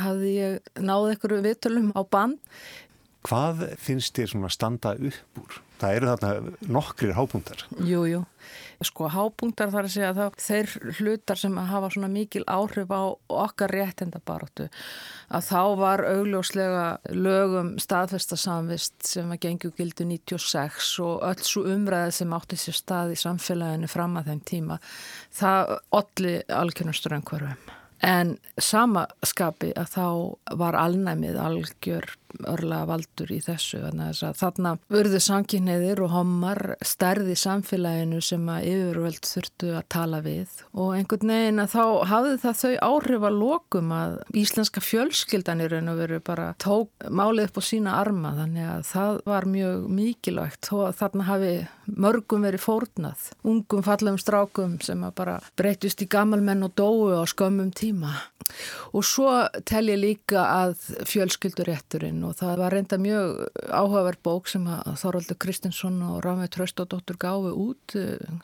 hafði 0.04 0.34
ég 0.36 0.72
náð 0.84 1.12
einhverju 1.14 1.44
viðtölum 1.46 1.94
á 1.96 2.02
band. 2.04 2.42
Hvað 3.28 3.64
finnst 3.82 4.16
þér 4.18 4.34
svona 4.34 4.52
standa 4.54 4.94
upp 4.96 5.42
úr? 5.42 5.62
Það 5.78 5.98
eru 5.98 6.10
þarna 6.12 6.56
nokkrir 6.74 7.14
hápunktar. 7.18 7.62
Jú, 7.86 8.02
jú. 8.10 8.24
Sko 8.86 9.08
hápunktar 9.10 9.72
þarf 9.74 9.90
að 9.90 9.94
segja 9.94 10.10
að 10.12 10.20
það, 10.20 10.36
þeir 10.46 10.98
hlutar 11.00 11.40
sem 11.42 11.56
hafa 11.70 11.90
svona 11.94 12.10
mikil 12.14 12.44
áhrif 12.46 12.92
á 12.94 13.04
okkar 13.34 13.74
réttindabaróttu 13.74 14.68
að 15.34 15.48
þá 15.48 15.62
var 15.82 16.04
augljóslega 16.06 16.84
lögum 17.18 17.72
staðfestasamvist 17.82 19.10
sem 19.10 19.34
að 19.34 19.42
gengju 19.48 19.74
gildu 19.80 20.06
96 20.06 20.92
og 21.06 21.26
öll 21.26 21.42
svo 21.50 21.66
umræði 21.74 22.20
sem 22.20 22.38
átti 22.38 22.62
sér 22.62 22.78
stað 22.78 23.16
í 23.16 23.20
samfélaginu 23.24 23.90
fram 23.90 24.20
að 24.22 24.32
þeim 24.32 24.46
tíma 24.54 24.80
það 25.42 25.74
olli 26.02 26.38
algjörnustur 26.62 27.18
einhverjum. 27.18 27.58
En 28.06 28.36
samaskapi 28.62 29.72
að 29.74 29.94
þá 29.96 30.08
var 30.62 30.78
alnæmið 30.78 31.40
algjör 31.42 32.12
örla 32.48 32.84
valdur 32.90 33.32
í 33.34 33.40
þessu 33.44 33.82
þarna 34.38 34.76
vörðu 34.92 35.20
sanginniðir 35.24 36.02
og 36.06 36.14
homar 36.14 36.62
stærði 36.86 37.36
samfélaginu 37.40 38.22
sem 38.24 38.44
að 38.52 38.68
yfirvöld 38.72 39.28
þurftu 39.28 39.72
að 39.78 39.88
tala 39.94 40.22
við. 40.26 40.54
Og 40.78 40.94
einhvern 40.98 41.34
veginn 41.34 41.64
að 41.64 41.74
þá 41.74 41.84
hafði 42.12 42.36
það 42.44 42.62
þau 42.62 42.74
áhrif 42.90 43.28
að 43.30 43.40
lokum 43.42 43.94
að 43.96 44.18
íslenska 44.44 44.84
fjölskyldanir 44.84 45.78
en 45.80 45.92
að 45.94 46.04
veru 46.04 46.22
bara 46.32 46.48
tók 46.62 47.10
málið 47.10 47.50
upp 47.50 47.60
á 47.60 47.64
sína 47.70 47.98
arma 48.02 48.34
þannig 48.38 48.70
að 48.72 48.86
það 48.92 49.20
var 49.32 49.50
mjög 49.58 49.90
mikilvægt. 50.00 50.72
Að 50.78 50.96
þarna 51.02 51.28
hafi 51.28 51.54
mörgum 51.88 52.48
verið 52.48 52.64
fórnað 52.64 53.30
ungum 53.48 53.86
fallum 53.86 54.18
strákum 54.22 54.78
sem 54.84 55.04
að 55.08 55.16
bara 55.18 55.38
breytist 55.60 56.02
í 56.04 56.10
gammalmenn 56.12 56.66
og 56.68 56.76
dói 56.78 57.16
á 57.18 57.24
skömmum 57.30 57.72
tíma. 57.76 58.14
Og 58.96 59.04
svo 59.06 59.32
tel 59.68 59.90
ég 59.92 60.00
líka 60.00 60.44
að 60.48 60.78
fjölskyldurétturinn 61.10 62.24
og 62.28 62.38
það 62.40 62.62
var 62.62 62.76
reynda 62.76 63.00
mjög 63.02 63.34
áhugaverð 63.72 64.22
bók 64.28 64.52
sem 64.52 64.68
að 64.72 64.94
Þorvaldur 65.02 65.40
Kristinsson 65.44 66.00
og 66.06 66.22
Rámið 66.26 66.54
Tröstadóttur 66.58 67.20
gáfi 67.22 67.54
út 67.56 67.98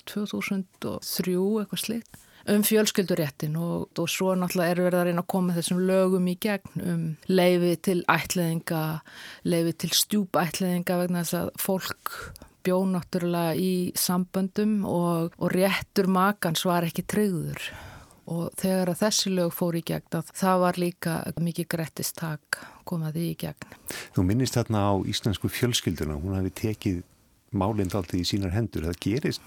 2003 0.10 0.94
eh, 0.94 1.48
eitthvað 1.62 1.84
slikt 1.84 2.20
um 2.50 2.64
fjölskylduréttin. 2.66 3.56
Og, 3.60 3.88
og 4.00 4.10
svo 4.12 4.34
náttúrulega 4.36 4.74
er 4.74 4.82
verið 4.84 5.00
að 5.00 5.08
reyna 5.10 5.24
að 5.24 5.30
koma 5.32 5.56
þessum 5.58 5.84
lögum 5.88 6.28
í 6.28 6.36
gegn 6.44 6.84
um 6.84 7.06
leifi 7.32 7.76
til 7.88 8.00
ætleðinga, 8.12 8.82
leifi 9.48 9.78
til 9.84 9.94
stjúpætleðinga 10.02 11.00
vegna 11.04 11.24
þess 11.24 11.40
að 11.40 11.54
fólk 11.64 12.18
bjó 12.64 12.78
náttúrulega 12.88 13.56
í 13.60 13.74
samböndum 14.00 14.84
og, 14.88 15.34
og 15.36 15.56
réttur 15.56 16.08
makans 16.12 16.64
var 16.68 16.88
ekki 16.88 17.04
treyður 17.08 17.60
og 18.32 18.54
þegar 18.56 18.94
að 18.94 19.02
þessi 19.02 19.34
lög 19.36 19.52
fór 19.52 19.76
í 19.76 19.84
gegn 19.84 20.24
það 20.32 20.62
var 20.62 20.80
líka 20.80 21.18
mikið 21.44 21.68
grettistak 22.84 22.90
komaði 22.90 23.32
í 23.32 23.38
gegn. 23.38 23.76
Þú 24.14 24.24
minnist 24.28 24.58
þarna 24.58 24.92
á 24.92 24.94
íslensku 25.08 25.50
fjölskylduna, 25.50 26.20
hún 26.20 26.36
hafi 26.36 26.52
tekið 26.52 27.04
málind 27.54 27.94
aldrei 27.96 28.22
í 28.22 28.26
sínar 28.26 28.54
hendur, 28.54 28.84
það 28.84 29.00
gerist 29.00 29.42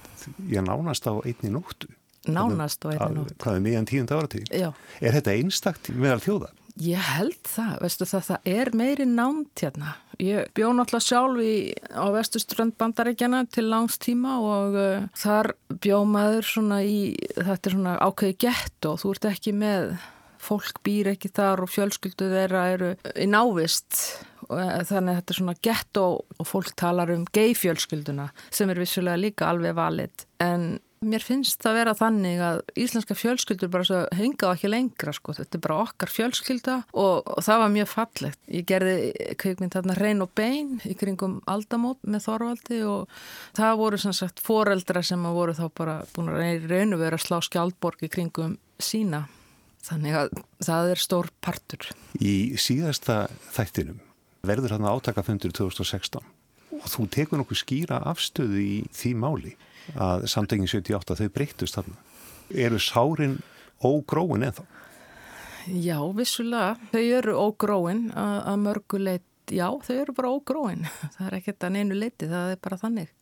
já 0.49 0.63
nánast 0.63 1.07
á 1.07 1.15
einni 1.25 1.51
nóttu. 1.51 1.89
Nánast 2.27 2.85
á 2.87 2.95
einni 2.95 3.21
nóttu. 3.21 3.37
Hvað 3.39 3.57
er 3.57 3.61
meðan 3.65 3.87
tíund 3.87 4.11
áratíð? 4.11 4.47
Já. 4.51 4.73
Er 5.01 5.13
þetta 5.13 5.35
einstakt 5.35 5.91
meðal 5.95 6.21
þjóða? 6.21 6.53
Ég 6.77 7.01
held 7.01 7.39
það, 7.49 7.77
veistu 7.81 8.05
það, 8.05 8.25
það 8.27 8.49
er 8.53 8.71
meiri 8.77 9.05
námt 9.09 9.63
hérna. 9.63 9.95
Ég 10.21 10.51
bjó 10.57 10.75
náttúrulega 10.77 11.07
sjálf 11.07 11.41
í, 11.41 11.73
á 11.89 12.05
vestuströnd 12.13 12.77
bandaríkjana 12.77 13.47
til 13.49 13.65
langs 13.71 13.97
tíma 13.97 14.37
og 14.45 14.77
uh, 14.77 15.07
þar 15.17 15.55
bjó 15.81 16.03
maður 16.05 16.45
svona 16.45 16.83
í, 16.85 17.17
þetta 17.33 17.71
er 17.71 17.77
svona 17.79 17.97
ákveði 17.97 18.37
gett 18.45 18.89
og 18.91 19.01
þú 19.01 19.15
ert 19.15 19.29
ekki 19.33 19.55
með, 19.57 19.97
fólk 20.47 20.81
býr 20.87 21.13
ekki 21.15 21.33
þar 21.37 21.65
og 21.67 21.73
fjölskyldu 21.73 22.31
þeirra 22.33 22.65
eru 22.75 22.95
í 23.15 23.29
návist 23.31 24.01
uh, 24.49 24.83
þannig 24.87 25.13
að 25.13 25.21
þetta 25.21 25.35
er 25.35 25.41
svona 25.41 25.59
gett 25.69 26.03
og, 26.03 26.41
fólk 26.47 26.73
talar 26.79 27.13
um 27.15 27.27
gei 27.35 27.55
fjölskylduna 27.59 28.31
sem 28.51 28.71
er 28.73 28.83
vissulega 28.83 29.21
líka 29.21 29.51
alveg 29.51 29.77
valið 29.79 30.27
en 30.45 30.77
Mér 31.05 31.21
finnst 31.21 31.61
það 31.61 31.71
að 31.71 31.77
vera 31.77 31.93
þannig 31.99 32.39
að 32.41 32.59
íslenska 32.81 33.15
fjölskyldur 33.19 33.69
bara 33.71 33.99
henga 34.17 34.49
á 34.49 34.55
ekki 34.55 34.71
lengra 34.71 35.13
sko. 35.15 35.35
Þetta 35.37 35.59
er 35.59 35.63
bara 35.67 35.77
okkar 35.85 36.11
fjölskylda 36.11 36.77
og, 36.97 37.29
og 37.37 37.45
það 37.45 37.61
var 37.63 37.73
mjög 37.75 37.91
fallegt. 37.93 38.41
Ég 38.49 38.67
gerði 38.71 39.27
kveikmynd 39.43 39.77
þarna 39.77 39.97
reyn 40.01 40.25
og 40.25 40.33
bein 40.39 40.73
í 40.89 40.97
kringum 40.99 41.39
aldamót 41.53 42.01
með 42.09 42.27
Þorvaldi 42.27 42.81
og 42.89 43.13
það 43.59 43.81
voru 43.83 44.01
sem 44.01 44.17
sagt 44.17 44.41
foreldra 44.43 45.05
sem 45.05 45.29
voru 45.37 45.55
þá 45.59 45.67
bara 45.77 45.99
búin 46.17 46.33
að 46.33 46.67
reynu 46.73 46.99
vera 47.01 47.21
að 47.21 47.27
slá 47.29 47.43
skjaldborg 47.45 48.09
í 48.09 48.13
kringum 48.17 48.57
sína. 48.81 49.27
Þannig 49.87 50.17
að 50.19 50.33
það 50.67 50.91
er 50.93 51.03
stór 51.03 51.29
partur. 51.45 51.91
Í 52.19 52.57
síðasta 52.59 53.27
þættinum 53.55 54.01
verður 54.47 54.77
hann 54.77 54.89
átakafundur 54.89 55.55
2016 55.55 56.23
og 56.77 56.89
þú 56.91 57.07
tekur 57.15 57.41
nokkuð 57.41 57.61
skýra 57.63 58.01
afstöðu 58.11 58.59
í 58.61 58.75
því 58.95 59.13
máli 59.19 59.53
að 59.95 60.27
samtengin 60.31 60.71
78 60.71 61.19
þau 61.21 61.29
breytust 61.35 61.79
þarna. 61.79 61.97
Eru 62.51 62.81
sárin 62.83 63.39
ógróin 63.85 64.47
eða? 64.47 64.67
Já, 65.67 65.99
vissulega. 66.15 66.77
Þau 66.93 67.05
eru 67.21 67.39
ógróin 67.39 68.09
að 68.15 68.61
mörguleit. 68.63 69.25
Já, 69.47 69.69
þau 69.83 69.95
eru 69.95 70.15
bara 70.15 70.33
ógróin. 70.35 70.87
Það 71.17 71.27
er 71.29 71.39
ekkert 71.39 71.67
að 71.67 71.75
neinu 71.77 71.99
leiti, 71.99 72.27
það 72.27 72.53
er 72.57 72.63
bara 72.63 72.79
þannig. 72.81 73.13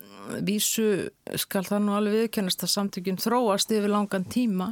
Vísu 0.41 0.87
skal 1.37 1.67
það 1.69 1.83
nú 1.85 1.97
alveg 1.99 2.23
viðkennast 2.23 2.65
að 2.65 2.73
samtökjum 2.73 3.19
þróast 3.21 3.75
yfir 3.77 3.93
langan 3.93 4.25
tíma 4.25 4.71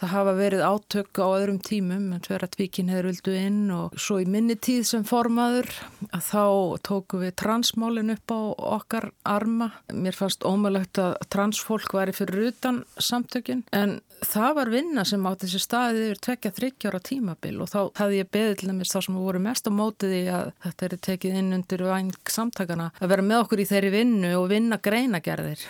Það 0.00 0.12
hafa 0.14 0.32
verið 0.38 0.62
átök 0.64 1.18
á 1.20 1.26
öðrum 1.28 1.58
tímum 1.60 2.04
en 2.16 2.22
tverja 2.24 2.46
tvíkin 2.48 2.88
hefur 2.88 3.10
vildu 3.10 3.34
inn 3.36 3.66
og 3.74 3.98
svo 4.00 4.16
í 4.22 4.24
minni 4.24 4.56
tíð 4.56 4.86
sem 4.88 5.02
formaður 5.04 5.68
að 6.08 6.22
þá 6.24 6.44
tóku 6.88 7.20
við 7.20 7.34
transmálin 7.42 8.14
upp 8.14 8.32
á 8.32 8.40
okkar 8.78 9.10
arma. 9.28 9.68
Mér 9.92 10.16
fannst 10.16 10.46
ómulagt 10.48 11.02
að 11.04 11.18
transfólk 11.28 11.92
væri 11.92 12.16
fyrir 12.16 12.48
utan 12.48 12.80
samtökin 12.96 13.66
en 13.76 13.98
það 14.24 14.56
var 14.62 14.72
vinna 14.72 15.04
sem 15.04 15.28
átti 15.28 15.52
sér 15.52 15.66
staðið 15.66 16.06
yfir 16.06 16.24
tvekja 16.24 16.54
þryggjára 16.56 17.04
tímabil 17.04 17.54
og 17.60 17.68
þá 17.68 17.80
hefði 18.00 18.22
ég 18.22 18.32
beðið 18.32 18.58
til 18.62 18.72
þess 18.72 18.96
þá 18.96 19.00
sem 19.04 19.20
voru 19.20 19.44
mest 19.50 19.68
á 19.68 19.72
mótiði 19.84 20.24
að 20.32 20.52
þetta 20.64 20.88
er 20.88 20.98
tekið 21.10 21.40
inn 21.42 21.56
undir 21.60 21.88
væng 21.92 22.12
samtakana 22.24 22.90
að 22.96 23.12
vera 23.12 23.28
með 23.28 23.44
okkur 23.44 23.60
í 23.60 23.68
þeirri 23.68 23.96
vinnu 24.00 24.36
og 24.40 24.48
vinna 24.48 24.80
greinagerðir. 24.80 25.68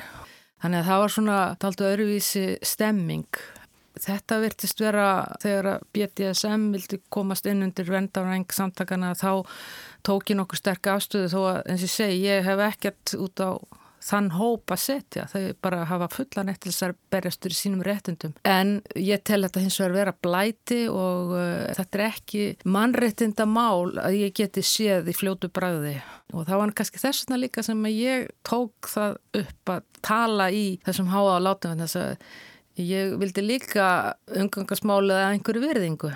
Þannig 0.61 0.83
að 0.83 0.91
það 0.91 1.01
var 1.03 1.13
svona 1.15 1.39
taldu 1.59 1.89
öruvísi 1.89 2.45
stemming. 2.63 3.43
Þetta 4.01 4.39
virtist 4.45 4.81
vera 4.81 5.09
þegar 5.43 5.83
BDSM 5.95 6.71
vildi 6.77 7.01
komast 7.13 7.49
inn 7.51 7.65
undir 7.67 7.91
vendarvæng 7.91 8.47
samtakana 8.55 9.13
þá 9.19 9.47
tók 10.07 10.31
ég 10.31 10.39
nokkuð 10.39 10.63
sterk 10.63 10.91
afstöðu 10.93 11.33
þó 11.33 11.41
að 11.41 11.61
eins 11.73 11.85
og 11.89 11.95
segi 11.97 12.25
ég 12.25 12.47
hef 12.47 12.65
ekkert 12.71 13.15
út 13.19 13.43
á 13.43 13.51
þann 14.05 14.31
hóp 14.33 14.73
að 14.73 14.81
setja, 14.81 15.27
þau 15.29 15.43
bara 15.63 15.85
hafa 15.89 16.09
fullan 16.13 16.51
eftir 16.53 16.73
þessar 16.73 16.95
berjastur 17.13 17.53
í 17.53 17.57
sínum 17.59 17.83
réttundum 17.85 18.33
en 18.49 18.79
ég 18.97 19.23
tel 19.29 19.43
þetta 19.45 19.65
hins 19.65 19.79
vegar 19.81 19.97
vera 19.97 20.15
blæti 20.25 20.81
og 20.89 21.35
uh, 21.37 21.67
þetta 21.77 21.99
er 21.99 22.05
ekki 22.07 22.45
mannréttinda 22.65 23.47
mál 23.49 23.93
að 24.01 24.21
ég 24.23 24.37
geti 24.41 24.65
séð 24.65 25.11
í 25.13 25.17
fljótu 25.17 25.51
bræði 25.53 25.99
og 26.33 26.47
það 26.49 26.63
var 26.63 26.75
kannski 26.81 27.03
þess 27.03 27.27
vegna 27.27 27.43
líka 27.43 27.65
sem 27.67 27.89
ég 27.93 28.31
tók 28.47 28.89
það 28.91 29.19
upp 29.43 29.75
að 29.75 29.85
tala 30.07 30.49
í 30.55 30.65
þessum 30.87 31.13
háa 31.13 31.37
á 31.37 31.39
látum 31.45 31.85
þess 31.85 32.01
að 32.01 32.15
ég 32.79 33.17
vildi 33.21 33.47
líka 33.47 33.87
umgangasmálið 34.37 35.17
að 35.19 35.33
einhverju 35.33 35.65
verðingu 35.65 36.13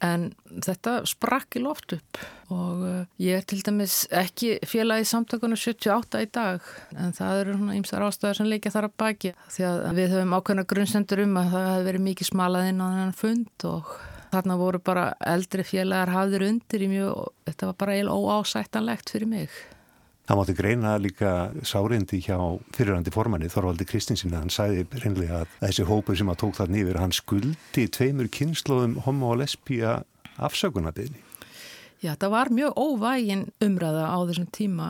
En 0.00 0.30
þetta 0.48 1.02
sprakk 1.08 1.58
í 1.58 1.60
loft 1.60 1.92
upp 1.92 2.20
og 2.50 2.84
uh, 2.88 3.00
ég 3.20 3.36
er 3.36 3.44
til 3.46 3.58
dæmis 3.62 4.06
ekki 4.16 4.54
félagi 4.66 5.04
samtökunum 5.06 5.60
78 5.60 6.22
í 6.24 6.28
dag 6.32 6.64
en 6.96 7.12
það 7.16 7.40
eru 7.42 7.56
svona 7.58 7.76
ýmsar 7.76 8.06
ástöðar 8.06 8.38
sem 8.38 8.48
leikja 8.48 8.72
þar 8.72 8.88
að 8.88 8.94
baki 9.02 9.32
því 9.52 9.66
að 9.68 9.82
við 9.98 10.14
höfum 10.14 10.32
ákveðna 10.38 10.64
grunnsendur 10.72 11.22
um 11.26 11.36
að 11.42 11.52
það 11.52 11.68
hefði 11.68 11.86
verið 11.90 12.04
mikið 12.06 12.30
smalað 12.30 12.70
inn 12.70 12.80
á 12.80 12.86
þennan 12.86 13.14
fund 13.20 13.66
og 13.68 13.92
þarna 14.30 14.56
voru 14.62 14.80
bara 14.88 15.04
eldri 15.34 15.66
félagar 15.68 16.14
hafðir 16.16 16.46
undir 16.48 16.86
í 16.86 16.90
mjög 16.94 17.20
þetta 17.50 17.70
var 17.70 17.78
bara 17.84 17.98
eiginlega 17.98 18.40
óásættanlegt 18.40 19.12
fyrir 19.12 19.30
mig. 19.36 19.60
Það 20.30 20.38
mátti 20.38 20.54
greina 20.54 20.90
líka 21.02 21.30
sárindi 21.66 22.20
hjá 22.22 22.36
fyrirhandi 22.76 23.10
formanni 23.10 23.48
Þorvaldi 23.50 23.82
Kristinsin 23.82 24.30
að 24.30 24.44
hann 24.44 24.52
sæði 24.54 24.84
reynlega 25.02 25.40
að 25.40 25.56
þessi 25.64 25.86
hópur 25.88 26.18
sem 26.20 26.30
að 26.30 26.38
tók 26.44 26.54
það 26.60 26.70
nýfur 26.76 26.98
hann 27.02 27.14
skuldi 27.18 27.86
tveimur 27.96 28.28
kynnslóðum 28.38 28.94
homo 29.08 29.32
og 29.32 29.40
lesbía 29.40 29.96
afsökunarbyðni. 30.38 31.18
Já, 32.00 32.14
það 32.16 32.30
var 32.32 32.48
mjög 32.48 32.78
óvægin 32.80 33.42
umræða 33.60 34.06
á 34.08 34.18
þessum 34.24 34.46
tíma. 34.56 34.86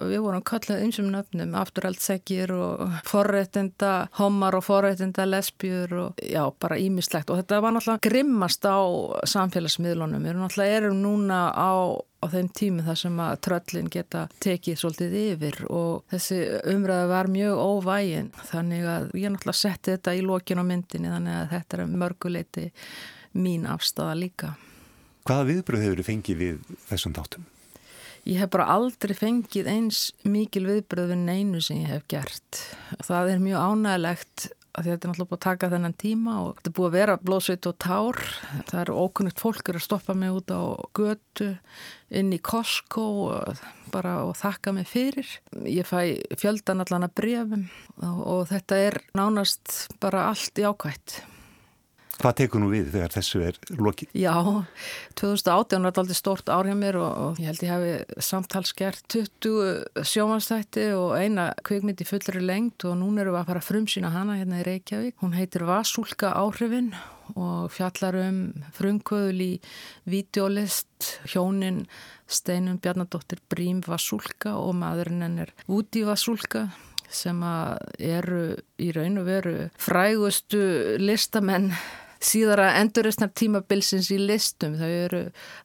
Við 0.00 0.22
vorum 0.24 0.44
kallað 0.48 0.86
einsum 0.86 1.10
nöfnum, 1.12 1.52
afturhaldsegir 1.60 2.52
og 2.56 2.94
forrættinda 3.04 3.90
homar 4.16 4.56
og 4.56 4.64
forrættinda 4.64 5.26
lesbjur 5.28 5.92
og 6.00 6.22
já, 6.24 6.46
bara 6.56 6.78
ímislegt. 6.80 7.28
Og 7.28 7.42
þetta 7.42 7.58
var 7.60 7.74
náttúrulega 7.76 8.08
grimmast 8.08 8.64
á 8.64 8.80
samfélagsmiðlunum. 9.28 10.24
Við 10.24 10.32
erum 10.32 10.46
náttúrulega 10.46 10.78
erum 10.80 11.02
núna 11.02 11.40
á, 11.52 11.72
á 11.92 12.26
þeim 12.32 12.48
tími 12.56 12.86
þar 12.86 13.00
sem 13.02 13.20
að 13.20 13.34
tröllin 13.44 13.90
geta 13.92 14.22
tekið 14.40 14.78
svolítið 14.80 15.16
yfir 15.26 15.58
og 15.68 16.06
þessi 16.14 16.38
umræða 16.72 17.10
var 17.10 17.28
mjög 17.36 17.60
óvægin. 17.66 18.30
Þannig 18.48 18.88
að 18.94 19.10
ég 19.12 19.34
náttúrulega 19.34 19.60
setti 19.60 19.92
þetta 19.92 20.16
í 20.16 20.24
lokin 20.24 20.64
á 20.64 20.68
myndinni 20.72 21.12
þannig 21.12 21.36
að 21.42 21.52
þetta 21.52 21.78
er 21.82 21.92
mörguleiti 22.00 22.66
mín 23.36 23.68
afstafa 23.68 24.16
líka. 24.16 24.54
Hvaða 25.26 25.46
viðbröð 25.48 25.82
hefur 25.82 26.00
þið 26.00 26.06
fengið 26.06 26.42
við 26.42 26.58
þessum 26.86 27.14
dátum? 27.16 27.46
Ég 28.26 28.42
hef 28.42 28.50
bara 28.50 28.66
aldrei 28.74 29.14
fengið 29.14 29.68
eins 29.70 29.98
mikil 30.26 30.64
viðbröð 30.66 31.12
við 31.12 31.24
neinu 31.26 31.62
sem 31.62 31.82
ég 31.82 31.90
hef 31.94 32.06
gert. 32.10 32.62
Það 33.06 33.32
er 33.32 33.42
mjög 33.42 33.66
ánægilegt 33.70 34.46
að 34.76 34.88
þetta 34.90 34.94
er 34.94 35.10
náttúrulega 35.10 35.30
búið 35.30 35.38
að 35.38 35.44
taka 35.46 35.70
þennan 35.72 35.96
tíma 35.98 36.34
og 36.44 36.48
þetta 36.56 36.70
er 36.70 36.74
búið 36.78 36.88
að 36.88 36.96
vera 36.96 37.18
blóðsveit 37.26 37.68
og 37.70 37.76
tár. 37.82 38.18
Það 38.70 38.80
eru 38.82 38.96
ókunnugt 39.02 39.42
fólkur 39.42 39.78
að 39.78 39.86
stoppa 39.86 40.16
mig 40.18 40.34
út 40.36 40.52
á 40.52 40.62
götu 40.98 41.48
inn 42.20 42.34
í 42.34 42.40
Costco 42.50 43.06
og, 43.28 43.62
og 43.94 44.34
þakka 44.42 44.74
mig 44.76 44.90
fyrir. 44.90 45.30
Ég 45.66 45.88
fæ 45.88 46.18
fjöldan 46.38 46.84
allan 46.84 47.08
að 47.08 47.16
brefum 47.22 47.64
og, 48.02 48.20
og 48.20 48.44
þetta 48.52 48.82
er 48.90 49.00
nánast 49.16 49.88
bara 50.02 50.28
allt 50.30 50.60
í 50.60 50.66
ákvætt. 50.66 51.22
Hvað 52.16 52.36
tekur 52.38 52.62
nú 52.62 52.70
við 52.72 52.92
þegar 52.94 53.12
þessu 53.12 53.40
er 53.44 53.58
lokið? 53.76 54.12
Já, 54.16 54.32
2018 55.20 55.84
var 55.84 55.98
alltaf 56.00 56.16
stort 56.16 56.48
ár 56.48 56.68
hjá 56.68 56.76
mér 56.78 56.96
og, 57.02 57.10
og 57.26 57.40
ég 57.42 57.50
held 57.50 57.64
ég 57.66 57.72
hafi 57.74 58.22
samtalskert 58.24 59.02
20 59.12 60.06
sjómanstætti 60.08 60.86
og 60.96 61.12
eina 61.18 61.50
kvikmyndi 61.66 62.06
fullri 62.08 62.40
lengt 62.40 62.86
og 62.88 62.96
núna 63.02 63.24
erum 63.24 63.36
við 63.36 63.42
að 63.42 63.50
fara 63.50 63.62
að 63.62 63.68
frumsýna 63.68 64.12
hana 64.14 64.38
hérna 64.40 64.62
í 64.62 64.64
Reykjavík. 64.70 65.18
Hún 65.20 65.36
heitir 65.36 65.66
Vasúlka 65.68 66.32
áhrifin 66.40 66.94
og 67.34 67.68
fjallar 67.74 68.16
um 68.22 68.40
frumkvöðul 68.78 69.44
í 69.44 69.52
videolist 70.08 71.18
hjónin 71.28 71.84
Steinum 72.26 72.80
Bjarnadóttir 72.80 73.44
Brím 73.50 73.82
Vasúlka 73.84 74.56
og 74.56 74.72
maðurinn 74.78 75.26
henn 75.26 75.42
er 75.44 75.52
Úti 75.68 76.06
Vasúlka 76.06 76.70
sem 77.12 77.38
eru 78.02 78.56
í 78.82 78.90
raun 78.94 79.20
og 79.20 79.28
veru 79.28 79.54
frægustu 79.78 80.96
listamenn 81.02 81.70
síðara 82.22 82.72
enduristnar 82.80 83.32
tímabilsins 83.36 84.10
í 84.14 84.18
listum, 84.20 84.76
þau 84.78 84.88
eru 84.88 85.22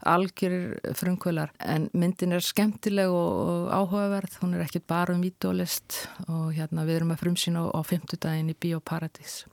algjörir 0.08 0.94
frumkvölar 0.98 1.54
en 1.60 1.90
myndin 1.94 2.36
er 2.36 2.46
skemmtileg 2.46 3.12
og 3.12 3.72
áhugaverð. 3.72 4.38
Hún 4.44 4.58
er 4.58 4.66
ekki 4.66 4.84
bara 4.84 5.16
um 5.16 5.24
videolist 5.24 6.06
og 6.28 6.52
hérna 6.58 6.86
við 6.88 7.02
erum 7.02 7.16
að 7.16 7.26
frumsýna 7.26 7.66
á 7.72 7.80
fymtudagin 7.88 8.52
í 8.52 8.58
Bíóparadís. 8.58 9.44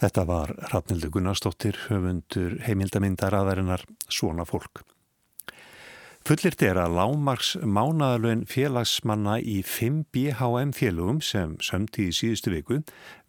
Þetta 0.00 0.24
var 0.24 0.54
Rafnildur 0.72 1.12
Gunnarsdóttir 1.12 1.76
höfundur 1.90 2.56
heimildamindar 2.64 3.36
aðarinnar 3.36 3.84
Svona 4.08 4.46
fólk 4.48 4.80
Fullirt 6.30 6.60
er 6.62 6.78
að 6.78 6.92
lámarks 6.94 7.48
mánaðalön 7.58 8.44
félagsmanna 8.46 9.40
í 9.42 9.56
5 9.66 10.04
BHM 10.14 10.70
félögum 10.78 11.18
sem 11.26 11.56
sömti 11.58 12.04
í 12.06 12.12
síðustu 12.14 12.52
viku 12.54 12.78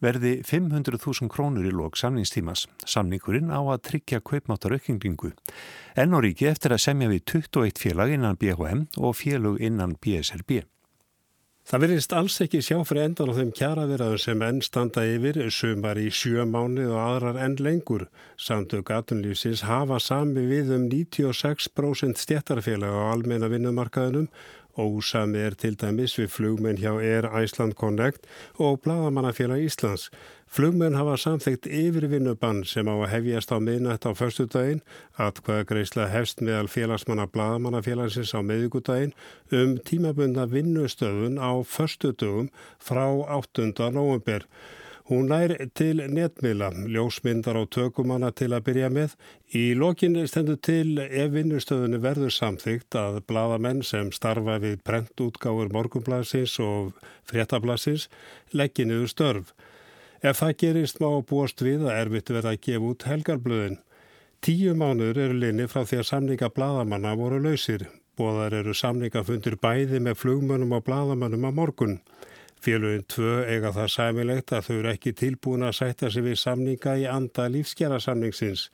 verði 0.06 0.36
500.000 0.46 1.26
krónur 1.32 1.66
í 1.66 1.74
lók 1.74 1.98
samningstímas. 1.98 2.68
Samningurinn 2.86 3.50
á 3.50 3.58
að 3.58 3.82
tryggja 3.88 4.22
kaupmáttaraukinglingu. 4.22 5.32
Enn 5.98 6.14
og 6.14 6.22
ríki 6.28 6.46
eftir 6.46 6.76
að 6.76 6.84
semja 6.84 7.10
við 7.10 7.24
21 7.40 7.82
félag 7.82 8.14
innan 8.14 8.38
BHM 8.38 8.86
og 9.02 9.18
félög 9.18 9.58
innan 9.58 9.98
BSRB. 9.98 10.62
Það 11.62 11.82
verðist 11.84 12.12
alls 12.18 12.36
ekki 12.42 12.58
sjá 12.66 12.80
fyrir 12.82 13.04
endan 13.06 13.30
á 13.30 13.38
þeim 13.38 13.52
kjaraverðar 13.54 14.18
sem 14.18 14.40
enn 14.42 14.58
standa 14.66 15.04
yfir 15.06 15.38
sumar 15.54 16.00
í 16.00 16.08
sjö 16.10 16.42
mánu 16.42 16.88
og 16.90 16.98
aðrar 16.98 17.38
enn 17.44 17.54
lengur. 17.62 18.08
Samtök 18.34 18.90
atunlýfsins 18.90 19.62
hafa 19.68 20.00
sami 20.02 20.42
við 20.50 20.74
um 20.74 20.88
96% 20.90 22.18
stjættarfélag 22.18 22.90
á 22.90 23.02
almenna 23.14 23.52
vinnumarkaðunum 23.52 24.26
Ósami 24.72 25.36
er 25.44 25.52
til 25.60 25.74
dæmis 25.76 26.14
við 26.16 26.30
flugmenn 26.32 26.78
hjá 26.80 26.94
Air 26.96 27.26
Iceland 27.42 27.74
Connect 27.76 28.24
og 28.56 28.80
Bladamannafélag 28.84 29.60
Íslands. 29.66 30.08
Flugmenn 30.52 30.92
hafa 30.92 31.14
samþygt 31.16 31.64
yfirvinnubann 31.64 32.58
sem 32.68 32.84
á 32.84 32.92
að 32.92 33.06
hefjast 33.08 33.54
á 33.56 33.56
miðnætt 33.56 34.04
á 34.04 34.12
förstudaginn, 34.12 34.82
atkvæða 35.16 35.64
greisla 35.70 36.08
hefst 36.12 36.42
meðal 36.44 36.68
félagsmanna 36.68 37.24
Bladamannafélagsins 37.32 38.34
á 38.36 38.44
miðugudaginn 38.44 39.14
um 39.48 39.72
tímabunda 39.80 40.44
vinnustöðun 40.52 41.40
á 41.40 41.64
förstudugum 41.64 42.52
frá 42.76 43.06
8. 43.38 43.72
november. 43.96 44.44
Hún 45.08 45.32
nær 45.32 45.56
til 45.72 46.04
netmiðla, 46.04 46.68
ljósmyndar 46.84 47.56
á 47.56 47.64
tökumanna 47.64 48.28
til 48.36 48.52
að 48.52 48.68
byrja 48.68 48.92
með. 48.92 49.16
Í 49.56 49.72
lokin 49.72 50.20
stendur 50.28 50.60
til 50.60 51.00
ef 51.00 51.32
vinnustöðunni 51.32 52.04
verður 52.04 52.36
samþygt 52.42 53.00
að 53.00 53.22
bladamenn 53.24 53.80
sem 53.80 54.12
starfa 54.12 54.60
við 54.60 54.82
prentútgáfur 54.84 55.72
morgunblassins 55.72 56.60
og 56.60 56.92
fréttablassins 57.24 58.10
leggja 58.52 58.84
niður 58.92 59.16
störf. 59.16 59.54
Ef 60.22 60.38
það 60.38 60.52
gerist 60.60 61.00
má 61.02 61.08
búast 61.26 61.62
við 61.66 61.80
að 61.88 61.96
erfitt 62.04 62.30
verða 62.30 62.52
að 62.54 62.60
gefa 62.62 62.90
út 62.92 63.06
helgarblöðin. 63.08 63.80
Tíu 64.42 64.74
mánuður 64.78 65.18
eru 65.24 65.38
linni 65.38 65.66
frá 65.70 65.82
því 65.82 65.98
að 65.98 66.08
samninga 66.10 66.50
bladamanna 66.54 67.16
voru 67.18 67.40
lausir. 67.42 67.88
Bóðar 68.18 68.54
eru 68.60 68.74
samningafundir 68.74 69.56
bæði 69.58 69.98
með 70.04 70.20
flugmönnum 70.20 70.76
og 70.78 70.84
bladamannum 70.86 71.48
á 71.48 71.50
morgun. 71.50 71.98
Félugin 72.62 73.02
tvö 73.10 73.40
eiga 73.50 73.72
það 73.74 73.90
sæmilegt 73.96 74.54
að 74.54 74.68
þau 74.68 74.74
eru 74.76 74.90
ekki 74.92 75.12
tilbúin 75.18 75.66
að 75.66 75.74
sætta 75.80 76.10
sig 76.14 76.22
við 76.22 76.38
samninga 76.38 76.94
í 77.02 77.08
anda 77.10 77.48
lífskjærasamningsins. 77.50 78.68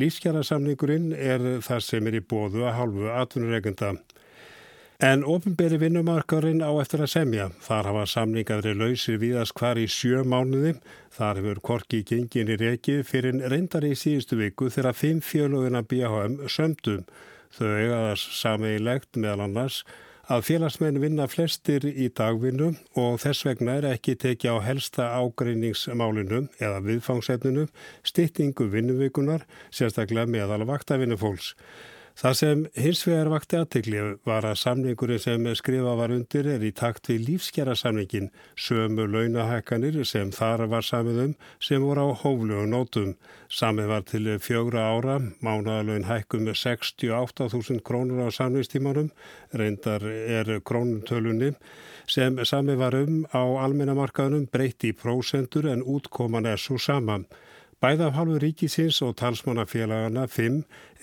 Lífskjærasamningurinn 0.00 1.12
er 1.12 1.44
það 1.60 1.84
sem 1.84 2.08
er 2.08 2.16
í 2.16 2.24
bóðu 2.24 2.64
að 2.64 2.76
hálfu 2.78 3.12
atvinnureikunda. 3.12 3.92
En 5.02 5.24
ofinberi 5.26 5.74
vinnumarkarinn 5.82 6.62
á 6.62 6.70
eftir 6.78 7.02
að 7.02 7.10
semja. 7.10 7.48
Þar 7.66 7.88
hafa 7.90 8.04
samningaðri 8.12 8.76
lausir 8.78 9.18
viðast 9.18 9.56
hvar 9.58 9.78
í 9.80 9.88
sjö 9.90 10.22
mánuði. 10.22 10.76
Þar 11.10 11.40
hefur 11.40 11.60
Korki 11.66 12.04
gengin 12.06 12.52
í 12.54 12.56
reikið 12.60 13.02
fyrir 13.08 13.40
reyndar 13.50 13.82
í 13.88 13.96
síðustu 13.98 14.38
viku 14.38 14.70
þegar 14.70 14.94
fimm 14.94 15.18
fjölugina 15.18 15.82
BHM 15.82 16.44
sömdum. 16.46 17.02
Þau 17.54 17.70
eiga 17.74 17.98
það 18.04 18.22
samilegt 18.38 19.18
meðal 19.18 19.48
annars 19.48 19.82
að 20.30 20.44
félagsmenn 20.46 21.00
vinna 21.02 21.26
flestir 21.28 21.84
í 21.90 22.06
dagvinnu 22.08 22.70
og 22.96 23.18
þess 23.20 23.44
vegna 23.44 23.74
er 23.80 23.88
ekki 23.90 24.14
tekið 24.16 24.56
á 24.56 24.66
helsta 24.68 25.08
ágreiningsmálinu 25.18 26.46
eða 26.62 26.78
viðfangsefninu 26.86 27.66
styttingu 28.06 28.70
vinnuvikunar, 28.72 29.42
sérstaklega 29.74 30.30
meðal 30.30 30.64
vaktavinnufólks. 30.70 31.52
Það 32.14 32.34
sem 32.38 32.60
hins 32.78 33.00
vegar 33.08 33.28
vakti 33.32 33.56
aðtegli 33.58 34.02
var 34.22 34.44
að 34.46 34.60
samningurinn 34.60 35.18
sem 35.18 35.46
skrifa 35.58 35.96
var 35.98 36.12
undir 36.14 36.46
er 36.46 36.62
í 36.62 36.70
takt 36.70 37.08
við 37.10 37.24
lífskjara 37.26 37.74
samningin 37.74 38.28
sömu 38.54 39.08
launahækkanir 39.10 39.98
sem 40.06 40.30
þar 40.30 40.62
var 40.70 40.86
samið 40.86 41.18
um 41.24 41.32
sem 41.58 41.82
voru 41.82 42.04
á 42.06 42.08
hóflugum 42.20 42.70
nótum. 42.70 43.10
Samið 43.50 43.90
var 43.90 44.06
til 44.06 44.30
fjögra 44.38 44.84
ára, 44.94 45.16
mánaðalögin 45.42 46.06
hækkum 46.06 46.46
með 46.46 46.60
68.000 46.62 47.82
krónur 47.82 48.22
á 48.22 48.30
samningstímanum, 48.30 49.10
reyndar 49.50 50.06
er 50.06 50.60
krónutölunni 50.62 51.56
sem 52.06 52.38
samið 52.46 52.78
var 52.78 52.94
um 53.00 53.24
á 53.34 53.42
almennamarkaðunum 53.42 54.46
breytti 54.54 54.94
í 54.94 54.98
prósendur 55.02 55.66
en 55.66 55.82
útkoman 55.82 56.46
er 56.46 56.62
svo 56.62 56.78
saman. 56.78 57.26
Bæða 57.84 58.06
af 58.06 58.12
halvu 58.16 58.38
ríkisins 58.40 59.02
og 59.04 59.16
talsmannafélagana 59.20 60.22
5 60.26 60.54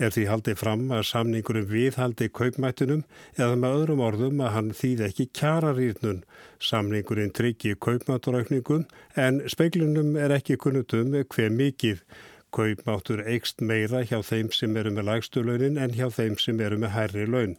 er 0.01 0.13
því 0.15 0.23
haldið 0.29 0.55
fram 0.57 0.87
að 0.89 1.03
samningurum 1.09 1.67
viðhaldi 1.69 2.27
kaupmættunum 2.33 3.03
eða 3.37 3.59
með 3.61 3.75
öðrum 3.75 4.01
orðum 4.01 4.41
að 4.41 4.49
hann 4.55 4.71
þýð 4.79 5.03
ekki 5.07 5.27
kjararýrnun. 5.37 6.23
Samningurinn 6.69 7.35
tryggi 7.37 7.75
kaupmætturaukningum 7.85 8.87
en 9.25 9.37
speiklunum 9.53 10.17
er 10.17 10.33
ekki 10.39 10.57
kunnutum 10.57 11.13
hver 11.21 11.53
mikið. 11.59 12.01
Kaupmáttur 12.49 13.21
eikst 13.29 13.61
meira 13.61 14.01
hjá 14.01 14.17
þeim 14.25 14.49
sem 14.49 14.81
eru 14.81 14.95
með 14.97 15.11
lægstulaunin 15.11 15.77
en 15.77 15.93
hjá 15.99 16.09
þeim 16.09 16.39
sem 16.41 16.65
eru 16.65 16.81
með 16.81 16.95
hærri 16.97 17.29
laun. 17.29 17.55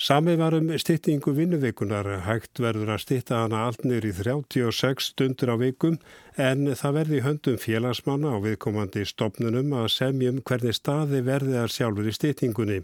Samið 0.00 0.38
var 0.40 0.54
um 0.56 0.70
styttingu 0.80 1.34
vinnuveikunar, 1.36 2.06
hægt 2.24 2.60
verður 2.64 2.94
að 2.94 3.02
stytta 3.04 3.42
hana 3.42 3.66
allt 3.66 3.84
neyri 3.84 4.12
36 4.16 5.12
stundur 5.12 5.52
á 5.52 5.56
veikum 5.60 5.98
en 6.40 6.72
það 6.72 6.96
verði 6.96 7.20
höndum 7.26 7.58
félagsmanna 7.60 8.32
á 8.32 8.38
viðkomandi 8.40 9.04
stopnunum 9.06 9.74
að 9.76 9.90
semjum 9.92 10.40
hvernig 10.48 10.78
staði 10.78 11.20
verði 11.26 11.58
að 11.60 11.74
sjálfur 11.76 12.08
í 12.08 12.14
styttingunni. 12.16 12.78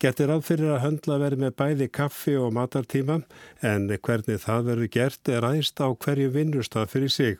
Getur 0.00 0.32
aðfyrir 0.32 0.72
að 0.74 0.82
höndla 0.86 1.20
verði 1.20 1.42
með 1.44 1.56
bæði 1.60 1.90
kaffi 1.92 2.38
og 2.40 2.56
matartíma 2.56 3.20
en 3.60 3.86
hvernig 3.92 4.40
það 4.42 4.70
verður 4.70 4.92
gert 4.96 5.28
er 5.28 5.44
aðeins 5.44 5.74
á 5.76 5.92
hverju 5.92 6.32
vinnustaf 6.32 6.96
fyrir 6.96 7.12
sig. 7.12 7.38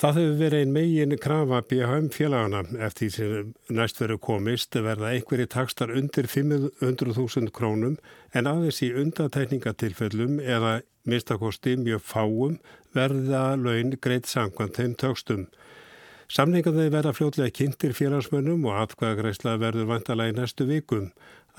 Það 0.00 0.16
hefur 0.16 0.36
verið 0.40 0.62
ein 0.64 0.70
megin 0.72 1.10
krafa 1.20 1.58
BHM 1.68 2.06
félagana 2.14 2.62
eftir 2.86 3.10
sem 3.12 3.50
næst 3.68 3.98
verið 4.00 4.22
komist 4.24 4.78
verða 4.80 5.10
einhverji 5.12 5.44
takstar 5.52 5.90
undir 5.92 6.24
500.000 6.24 7.50
krónum 7.52 7.98
en 8.32 8.48
aðeins 8.48 8.78
í 8.86 8.88
undatækningatilfellum 9.02 10.38
eða 10.40 10.78
mistakosti 11.04 11.74
mjög 11.82 12.00
fáum 12.14 12.56
verða 12.96 13.42
laun 13.60 13.92
greitt 14.00 14.30
sangkvæmt 14.30 14.80
þeim 14.80 14.94
tökstum. 15.04 15.44
Samningaði 16.32 16.88
verða 16.96 17.12
fljótlega 17.18 17.52
kynntir 17.60 17.92
félagsmönnum 17.92 18.64
og 18.70 18.80
atkvæðagreisla 18.86 19.58
verður 19.60 19.90
vantalega 19.92 20.32
í 20.32 20.38
næstu 20.40 20.64
vikum. 20.70 21.10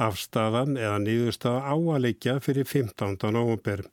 Afstafan 0.02 0.82
eða 0.82 0.98
nýðustafa 1.06 1.76
áalikja 1.78 2.40
fyrir 2.42 2.66
15. 2.66 3.22
november. 3.38 3.86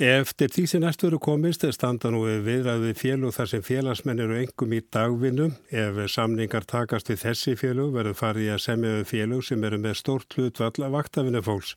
Eftir 0.00 0.48
því 0.48 0.62
sem 0.70 0.80
næstu 0.80 1.06
eru 1.10 1.18
komist 1.20 1.66
standa 1.76 2.08
nú 2.10 2.22
viðræði 2.24 2.94
félug 2.96 3.34
þar 3.36 3.48
sem 3.50 3.62
félagsmenn 3.62 4.22
eru 4.24 4.38
engum 4.40 4.72
í 4.72 4.80
dagvinnu. 4.80 5.50
Ef 5.68 6.00
samningar 6.08 6.64
takast 6.64 7.10
við 7.12 7.20
þessi 7.26 7.56
félug 7.60 7.92
verður 7.92 8.16
farið 8.16 8.54
að 8.54 8.62
semja 8.64 8.94
við 8.96 9.06
félug 9.10 9.44
sem 9.44 9.64
eru 9.68 9.78
með 9.78 9.98
stórt 10.00 10.32
hlutvall 10.38 10.86
af 10.86 10.94
vaktafinu 10.96 11.42
fólks. 11.44 11.76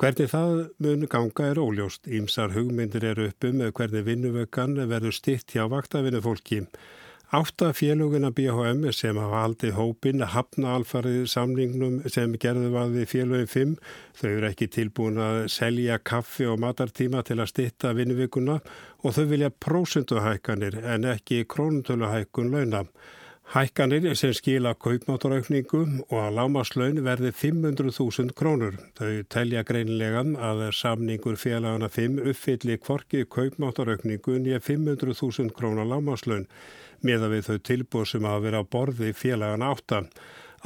Hvernig 0.00 0.32
það 0.32 0.54
mun 0.80 1.06
ganga 1.12 1.50
er 1.50 1.60
óljóst. 1.60 2.08
Ímsar 2.08 2.56
hugmyndir 2.56 3.04
eru 3.04 3.28
uppi 3.28 3.52
með 3.52 3.68
um 3.68 3.76
hvernig 3.76 4.08
vinnuvökan 4.08 4.80
verður 4.88 5.12
stitt 5.12 5.52
hjá 5.52 5.68
vaktafinu 5.68 6.22
fólki. 6.24 6.62
Átta 7.30 7.72
félugina 7.72 8.30
BHM 8.30 8.84
sem 8.94 9.16
hafa 9.18 9.40
haldið 9.42 9.72
hópin 9.74 10.22
hafna 10.30 10.76
alfarið 10.78 11.24
samningnum 11.26 11.96
sem 12.06 12.36
gerðu 12.38 12.68
var 12.70 12.92
við 12.92 13.08
félugin 13.10 13.50
5. 13.50 13.72
Þau 14.20 14.28
eru 14.30 14.46
ekki 14.46 14.68
tilbúin 14.70 15.18
að 15.18 15.40
selja 15.50 15.98
kaffi 15.98 16.46
og 16.46 16.60
matartíma 16.62 17.24
til 17.26 17.40
að 17.42 17.50
stitta 17.50 17.90
vinnuvikuna 17.98 18.60
og 19.02 19.16
þau 19.18 19.26
vilja 19.32 19.50
prósunduhækkanir 19.50 20.78
en 20.86 21.10
ekki 21.16 21.42
krónutöluhækkun 21.50 22.54
launa. 22.54 22.84
Hækkanir 23.56 24.06
sem 24.14 24.32
skila 24.34 24.76
kaupmáttaraukningu 24.78 25.82
og 26.06 26.16
að 26.22 26.32
lámaslaun 26.38 27.02
verði 27.02 27.34
500.000 27.42 28.38
krónur. 28.38 28.78
Þau 28.98 29.26
telja 29.34 29.66
greinlegan 29.66 30.34
að 30.38 30.68
samningur 30.78 31.38
félagana 31.42 31.90
5 31.90 32.22
uppfylli 32.22 32.78
kvorki 32.78 33.26
kaupmáttaraukningu 33.26 34.38
nýja 34.38 34.62
500.000 34.62 35.54
krónar 35.58 35.90
lámaslaun 35.90 36.46
meða 37.04 37.30
við 37.32 37.48
þau 37.48 37.58
tilbúð 37.68 38.10
sem 38.10 38.26
hafa 38.28 38.44
verið 38.46 38.62
á 38.62 38.70
borði 38.76 39.12
félagan 39.16 39.64
áttan. 39.66 40.10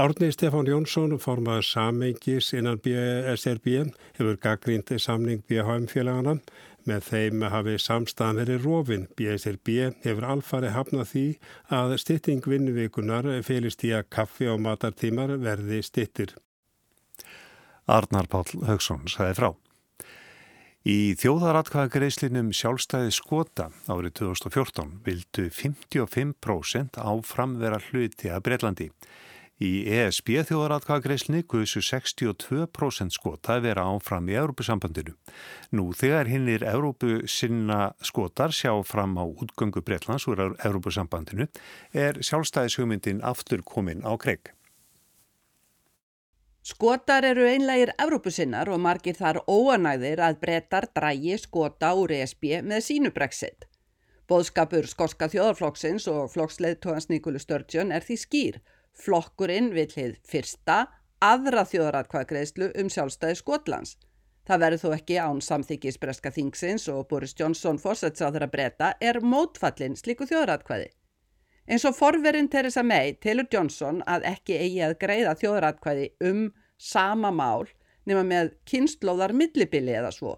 Árni 0.01 0.31
Stefán 0.33 0.69
Jónsson, 0.71 1.19
formaður 1.21 1.67
samengis 1.67 2.53
innan 2.57 2.79
BSRB, 2.81 3.91
hefur 4.17 4.39
gaggrindi 4.41 5.01
samning 5.03 5.43
BHM 5.49 5.89
félagana. 5.91 6.39
Með 6.89 7.09
þeim 7.11 7.43
hafi 7.53 7.75
samstæðan 7.77 8.41
verið 8.41 8.65
rofin. 8.65 9.09
BSRB 9.19 9.75
hefur 10.07 10.29
alfari 10.31 10.71
hafnað 10.73 11.11
því 11.11 11.25
að 11.77 11.97
stytting 12.01 12.47
vinnuvikunar 12.49 13.29
félist 13.45 13.85
í 13.85 13.93
að 13.93 14.09
kaffi 14.15 14.49
og 14.49 14.63
matartímar 14.65 15.35
verði 15.43 15.83
styttir. 15.85 16.33
Arnar 17.91 18.31
Pál 18.31 18.47
Haugsson 18.71 19.05
sagði 19.11 19.37
frá. 19.37 19.51
Í 20.89 21.13
þjóðaratkvæðagreislinum 21.21 22.55
sjálfstæði 22.57 23.11
skota 23.13 23.67
árið 23.85 24.15
2014 24.23 24.95
vildu 25.05 25.43
55% 25.53 26.97
áfram 26.97 27.59
vera 27.61 27.77
hluti 27.91 28.31
að 28.33 28.47
Breitlandi. 28.47 28.87
Í 29.61 29.85
ESB 29.93 30.39
þjóðaratkvæðagreislinni 30.49 31.45
guðsu 31.45 31.83
62% 31.85 33.13
skota 33.13 33.59
vera 33.61 33.85
áfram 33.93 34.31
í 34.33 34.39
Európusambandinu. 34.41 35.13
Nú 35.77 35.91
þegar 35.93 36.31
hinnir 36.33 36.65
Európu 36.65 37.27
sinna 37.29 37.91
skotar 38.01 38.57
sjá 38.57 38.73
fram 38.81 39.21
á 39.21 39.25
útgöngu 39.29 39.85
Breitlands 39.85 40.25
úr 40.33 40.41
Európusambandinu 40.49 41.51
er 41.93 42.23
sjálfstæðishugmyndin 42.25 43.21
aftur 43.21 43.61
komin 43.69 44.01
á 44.01 44.17
kreik. 44.17 44.55
Skotar 46.61 47.25
eru 47.25 47.47
einlegir 47.49 47.95
Evrópusinnar 47.97 48.69
og 48.69 48.83
margir 48.85 49.17
þar 49.17 49.39
óanæðir 49.49 50.21
að 50.21 50.41
brettar 50.43 50.87
drægi 50.93 51.39
skota 51.41 51.95
úr 51.97 52.13
ESB 52.19 52.61
með 52.61 52.85
sínu 52.85 53.13
brexit. 53.17 53.65
Bóðskapur 54.29 54.85
skorska 54.87 55.31
þjóðarflokksins 55.33 56.05
og 56.13 56.29
flokksleðtóðans 56.35 57.09
Nikulu 57.09 57.41
Sturgeon 57.41 57.95
er 57.97 58.05
því 58.05 58.19
skýr. 58.25 58.61
Flokkurinn 58.93 59.73
vil 59.73 59.89
hið 59.89 60.21
fyrsta, 60.29 60.85
aðra 61.25 61.65
þjóðaratkvæðgreðslu 61.73 62.71
um 62.83 62.93
sjálfstæði 62.93 63.41
Skotlands. 63.41 63.97
Það 64.45 64.63
verður 64.67 64.85
þó 64.85 64.95
ekki 64.99 65.17
án 65.17 65.41
samþykis 65.47 65.99
breska 66.03 66.31
þingsins 66.35 66.89
og 66.93 67.07
Boris 67.09 67.33
Johnson 67.41 67.81
fórsætsáður 67.81 68.45
að 68.47 68.55
breyta 68.59 68.95
er 69.01 69.23
mótfallin 69.25 69.97
slíku 69.97 70.29
þjóðaratkvæði. 70.29 70.93
Eins 71.71 71.85
og 71.87 71.95
forverinn 71.95 72.49
Theresa 72.51 72.83
May 72.83 73.13
telur 73.23 73.47
Johnson 73.53 74.01
að 74.11 74.25
ekki 74.33 74.57
eigi 74.59 74.81
að 74.83 74.97
greiða 74.99 75.37
þjóðratkvæði 75.39 76.07
um 76.27 76.41
sama 76.83 77.31
mál 77.31 77.69
nema 78.11 78.25
með 78.27 78.51
kynnslóðar 78.67 79.31
millibili 79.39 79.95
eða 79.95 80.11
svo. 80.17 80.33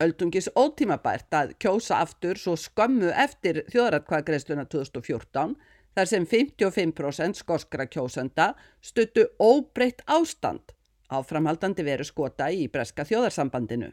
Öldungis 0.00 0.48
ótímabært 0.56 1.36
að 1.36 1.52
kjósa 1.60 1.98
aftur 2.00 2.40
svo 2.40 2.54
skömmu 2.56 3.12
eftir 3.12 3.60
þjóðratkvæðgreðsluna 3.74 4.64
2014 4.72 5.52
þar 5.94 6.10
sem 6.10 6.24
55% 6.32 7.42
skoskra 7.42 7.84
kjósenda 7.84 8.54
stuttu 8.80 9.26
óbreytt 9.36 10.00
ástand 10.08 10.72
áframhaldandi 11.12 11.84
veru 11.84 12.08
skota 12.08 12.48
í 12.48 12.70
breska 12.72 13.04
þjóðarsambandinu. 13.04 13.92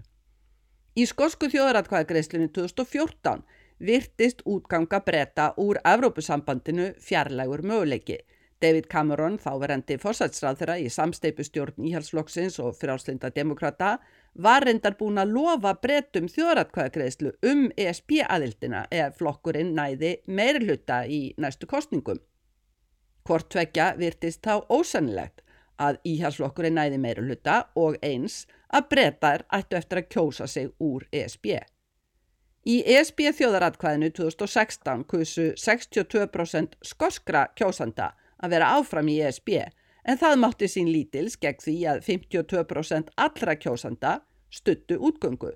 Í 0.96 1.04
skosku 1.08 1.52
þjóðratkvæðgreðslunu 1.52 2.48
2014 2.56 3.44
virtist 3.82 4.42
útganga 4.46 5.00
breyta 5.06 5.54
úr 5.58 5.80
Evrópusambandinu 5.86 6.94
fjarlægur 7.00 7.62
möguleiki. 7.62 8.20
David 8.62 8.86
Cameron, 8.92 9.40
þáverandi 9.42 9.96
fórsætsræðra 9.98 10.76
í 10.78 10.90
samsteipustjórn 10.94 11.82
íhalsflokksins 11.90 12.60
og 12.62 12.76
frjálslinda 12.78 13.32
demokrata, 13.34 13.96
var 14.38 14.68
reyndar 14.68 14.94
búin 15.00 15.18
að 15.18 15.34
lofa 15.34 15.74
breytum 15.82 16.30
þjóratkvæðagreðslu 16.30 17.34
um 17.50 17.64
ESB-aðildina 17.74 18.86
eða 18.92 19.10
flokkurinn 19.18 19.74
næði 19.76 20.14
meiri 20.28 20.62
hluta 20.68 21.02
í 21.10 21.22
næstu 21.42 21.66
kostningum. 21.66 22.22
Hvort 23.26 23.50
tvekja 23.50 23.96
virtist 23.98 24.46
þá 24.46 24.62
ósannilegt 24.70 25.42
að 25.82 25.98
íhalsflokkurinn 26.14 26.78
næði 26.78 27.02
meiri 27.02 27.26
hluta 27.26 27.64
og 27.76 27.98
eins 28.06 28.44
að 28.70 28.90
breytar 28.94 29.50
ættu 29.50 29.82
eftir 29.82 30.04
að 30.04 30.10
kjósa 30.14 30.48
sig 30.48 30.70
úr 30.78 31.10
ESB. 31.12 31.58
Í 32.62 32.84
ESB 32.86 33.32
þjóðaratkvæðinu 33.34 34.12
2016 34.14 35.00
kusu 35.10 35.48
62% 35.58 36.76
skoskra 36.86 37.48
kjósanda 37.58 38.12
að 38.38 38.52
vera 38.54 38.68
áfram 38.78 39.08
í 39.10 39.16
ESB 39.26 39.56
en 40.06 40.20
það 40.22 40.36
mátti 40.44 40.68
sín 40.70 40.92
lítils 40.94 41.40
gegn 41.42 41.58
því 41.64 41.74
að 41.90 42.04
52% 42.06 43.10
allra 43.18 43.56
kjósanda 43.58 44.12
stuttu 44.54 45.00
útgöngu. 45.02 45.56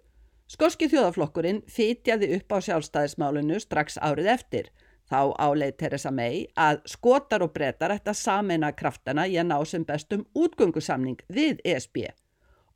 Skoski 0.49 0.87
þjóðaflokkurinn 0.89 1.59
fitjaði 1.69 2.31
upp 2.39 2.55
á 2.57 2.57
sjálfstæðismálinu 2.65 3.59
strax 3.61 3.99
árið 4.01 4.31
eftir. 4.33 4.71
Þá 5.05 5.37
áleið 5.37 5.75
Theresa 5.77 6.09
May 6.09 6.47
að 6.57 6.79
skotar 6.89 7.45
og 7.45 7.53
brettar 7.53 7.93
ætti 7.93 8.09
að 8.15 8.17
samena 8.23 8.71
kraftana 8.73 9.27
í 9.29 9.37
að 9.37 9.51
ná 9.51 9.59
sem 9.69 9.85
bestum 9.85 10.25
útgöngusamning 10.33 11.21
við 11.29 11.61
ESB. 11.61 12.07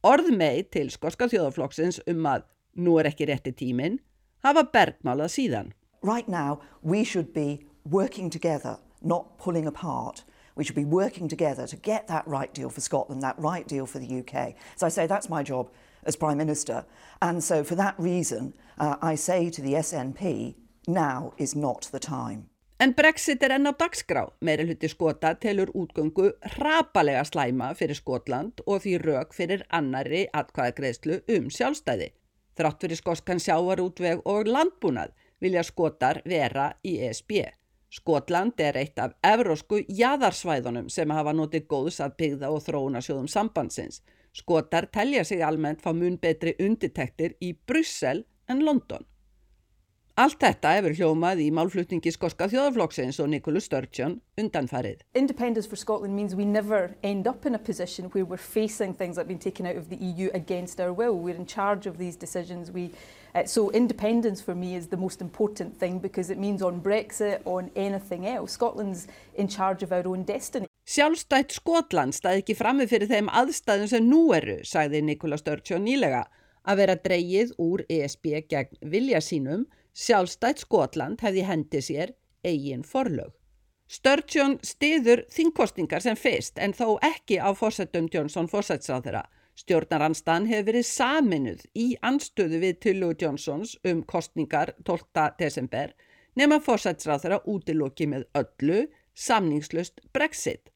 Orð 0.05 0.29
May 0.37 0.61
til 0.69 0.91
skoska 0.93 1.25
þjóðaflokksins 1.33 2.03
um 2.05 2.29
að 2.29 2.45
nú 2.77 2.99
er 3.01 3.09
ekki 3.09 3.25
rétti 3.25 3.55
tíminn 3.57 3.97
hafa 4.43 4.63
bergmálað 4.73 5.33
síðan. 5.35 5.73
Right 6.01 6.27
now 6.27 6.59
we 6.81 7.03
should 7.03 7.33
be 7.33 7.65
working 7.83 8.29
together, 8.29 8.77
not 9.01 9.37
pulling 9.37 9.67
apart. 9.67 10.23
We 10.55 10.63
should 10.63 10.75
be 10.75 10.85
working 10.85 11.27
together 11.27 11.67
to 11.67 11.75
get 11.75 12.07
that 12.07 12.27
right 12.27 12.53
deal 12.53 12.69
for 12.69 12.81
Scotland, 12.81 13.21
that 13.23 13.39
right 13.39 13.67
deal 13.67 13.85
for 13.85 13.99
the 13.99 14.19
UK. 14.19 14.55
So 14.75 14.85
I 14.85 14.89
say 14.89 15.07
that's 15.07 15.29
my 15.29 15.43
job 15.43 15.69
as 16.03 16.15
Prime 16.15 16.37
Minister. 16.37 16.85
And 17.21 17.43
so 17.43 17.63
for 17.63 17.75
that 17.75 17.95
reason, 17.97 18.53
uh, 18.77 18.95
I 19.01 19.15
say 19.15 19.49
to 19.49 19.61
the 19.61 19.73
SNP, 19.73 20.55
now 20.87 21.33
is 21.37 21.55
not 21.55 21.89
the 21.91 21.99
time. 21.99 22.49
En 22.79 22.93
Brexit 22.95 23.41
er 23.43 23.51
enn 23.51 23.67
á 23.67 23.73
dagskrá. 23.75 24.21
Meiri 24.39 24.63
hluti 24.69 24.87
skota 24.87 25.33
telur 25.35 25.67
útgöngu 25.75 26.29
rapalega 26.61 27.25
slæma 27.27 27.73
fyrir 27.75 27.97
Skotland 27.99 28.61
og 28.65 28.85
því 28.85 28.93
rauk 29.03 29.35
fyrir 29.35 29.65
annari 29.67 30.21
atkvæðagreðslu 30.31 31.19
um 31.35 31.49
sjálfstæði. 31.51 32.13
Þrátt 32.59 32.81
fyrir 32.83 32.99
skoskan 32.99 33.39
sjávarútveg 33.39 34.25
og 34.27 34.49
landbúnað 34.51 35.13
vilja 35.39 35.61
skotar 35.63 36.17
vera 36.27 36.73
í 36.83 36.97
ESB. 36.99 37.45
Skotland 37.89 38.59
er 38.59 38.75
eitt 38.81 38.99
af 38.99 39.13
evrósku 39.23 39.79
jæðarsvæðunum 39.87 40.89
sem 40.91 41.13
hafa 41.15 41.31
notið 41.33 41.69
góðs 41.71 42.01
að 42.03 42.17
byggða 42.19 42.49
og 42.51 42.59
þróuna 42.65 42.99
sjóðum 43.05 43.29
sambandsins. 43.31 44.01
Skotar 44.35 44.89
telja 44.91 45.23
sig 45.23 45.39
almennt 45.41 45.79
fá 45.81 45.93
mun 45.95 46.19
betri 46.19 46.53
undirtektir 46.59 47.37
í 47.39 47.53
Bryssel 47.55 48.25
en 48.51 48.65
London. 48.67 49.07
Allt 50.19 50.41
þetta 50.43 50.73
hefur 50.75 50.91
hljómað 50.97 51.39
í 51.39 51.45
málflutningi 51.55 52.11
skoska 52.11 52.49
þjóðaflokksins 52.51 53.21
og 53.23 53.29
Nicola 53.31 53.61
Sturgeon 53.63 54.17
undanfarið. 54.41 55.05
Independence 55.15 55.69
for 55.71 55.79
Scotland 55.79 56.11
means 56.11 56.35
we 56.35 56.43
never 56.43 56.97
end 57.07 57.25
up 57.25 57.45
in 57.45 57.55
a 57.55 57.59
position 57.59 58.09
where 58.11 58.25
we're 58.25 58.35
facing 58.35 58.93
things 58.93 59.15
that 59.15 59.23
have 59.23 59.29
been 59.29 59.39
taken 59.39 59.65
out 59.65 59.77
of 59.77 59.87
the 59.87 59.95
EU 59.95 60.27
against 60.33 60.81
our 60.81 60.91
will. 60.91 61.15
We're 61.15 61.39
in 61.39 61.45
charge 61.45 61.87
of 61.87 61.97
these 61.97 62.17
decisions. 62.17 62.69
We, 62.69 62.91
uh, 63.33 63.45
so 63.45 63.71
independence 63.71 64.41
for 64.41 64.55
me 64.55 64.75
is 64.75 64.87
the 64.87 64.97
most 64.97 65.21
important 65.21 65.79
thing 65.79 65.99
because 65.99 66.29
it 66.29 66.37
means 66.37 66.61
on 66.61 66.81
Brexit, 66.81 67.39
on 67.45 67.71
anything 67.77 68.27
else, 68.27 68.51
Scotland's 68.51 69.07
in 69.35 69.47
charge 69.47 69.83
of 69.83 69.93
our 69.93 70.05
own 70.05 70.27
destiny. 70.27 70.67
Sjálfstætt 70.83 71.55
Skotland 71.55 72.19
staði 72.19 72.43
ekki 72.43 72.59
frammi 72.59 72.91
fyrir 72.91 73.07
þeim 73.07 73.31
aðstæðum 73.31 73.87
sem 73.87 74.11
nú 74.11 74.25
eru, 74.35 74.59
sagði 74.67 74.99
Nicola 74.99 75.39
Sturgeon 75.39 75.87
nýlega, 75.87 76.25
að 76.67 76.83
vera 76.83 76.99
dreyið 77.07 77.55
úr 77.55 77.87
ESB 77.87 78.33
gegn 78.51 78.81
vilja 78.83 79.23
sínum 79.23 79.69
Sjálfstætt 79.99 80.61
Skotland 80.63 81.19
hefði 81.19 81.43
hendi 81.43 81.81
sér 81.83 82.13
eigin 82.47 82.85
forlög. 82.87 83.33
Sturgeon 83.89 84.59
stiður 84.63 85.23
þingkostingar 85.33 86.03
sem 86.05 86.15
fyrst 86.15 86.59
en 86.61 86.75
þó 86.77 86.99
ekki 87.03 87.39
á 87.41 87.49
fórsetum 87.57 88.07
Johnson 88.13 88.47
fórsetsráðara. 88.47 89.23
Stjórnarannstan 89.59 90.45
hefur 90.47 90.69
verið 90.69 90.85
saminuð 90.87 91.65
í 91.75 91.87
anstöðu 92.05 92.61
við 92.61 92.77
Tullu 92.85 93.09
Johnsons 93.19 93.73
um 93.91 94.03
kostningar 94.07 94.71
12. 94.87 95.25
desember 95.41 95.91
nema 96.39 96.61
fórsetsráðara 96.63 97.41
útilóki 97.49 98.07
með 98.07 98.27
öllu 98.39 98.85
samningslust 99.19 99.99
Brexit. 100.13 100.69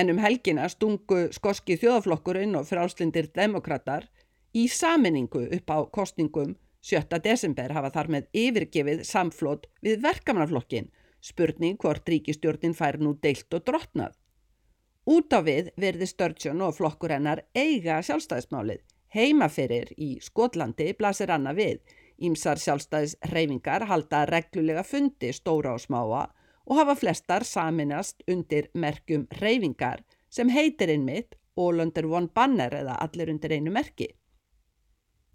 En 0.00 0.10
um 0.10 0.18
helgina 0.18 0.66
stungu 0.72 1.28
skoski 1.36 1.76
þjóðaflokkurinn 1.78 2.56
og 2.58 2.66
frálslindir 2.66 3.30
demokrater 3.36 4.08
í 4.56 4.66
saminningu 4.66 5.44
upp 5.60 5.70
á 5.70 5.78
kostningum 5.92 6.56
7. 6.80 7.20
desember 7.22 7.72
hafa 7.76 7.90
þar 7.92 8.08
með 8.14 8.28
yfirgefið 8.32 9.04
samflót 9.04 9.66
við 9.84 10.00
verkamannaflokkin, 10.04 10.88
spurning 11.20 11.76
hvort 11.80 12.08
ríkistjórnin 12.08 12.76
fær 12.76 12.96
nú 13.00 13.12
deilt 13.20 13.52
og 13.52 13.66
drotnað. 13.68 14.14
Út 15.10 15.32
á 15.36 15.40
við 15.44 15.68
verði 15.80 16.06
Sturgeon 16.08 16.62
og 16.64 16.76
flokkur 16.76 17.12
hennar 17.12 17.42
eiga 17.56 17.98
sjálfstæðismálið. 18.04 18.80
Heimaferir 19.10 19.90
í 19.98 20.10
Skotlandi 20.22 20.92
blasir 20.96 21.32
annað 21.34 21.60
við. 21.60 21.78
Ímsar 22.20 22.60
sjálfstæðisreifingar 22.62 23.86
halda 23.90 24.22
reglulega 24.28 24.84
fundi 24.86 25.32
stóra 25.36 25.74
og 25.74 25.82
smáa 25.82 26.28
og 26.66 26.78
hafa 26.78 26.94
flestar 27.00 27.44
saminast 27.48 28.22
undir 28.30 28.68
merkjum 28.74 29.26
reifingar 29.40 30.04
sem 30.30 30.52
heitir 30.52 30.92
einmitt 30.94 31.34
All 31.56 31.80
Under 31.82 32.06
One 32.06 32.30
Banner 32.32 32.76
eða 32.84 33.00
allir 33.02 33.32
undir 33.32 33.56
einu 33.56 33.72
merki. 33.74 34.12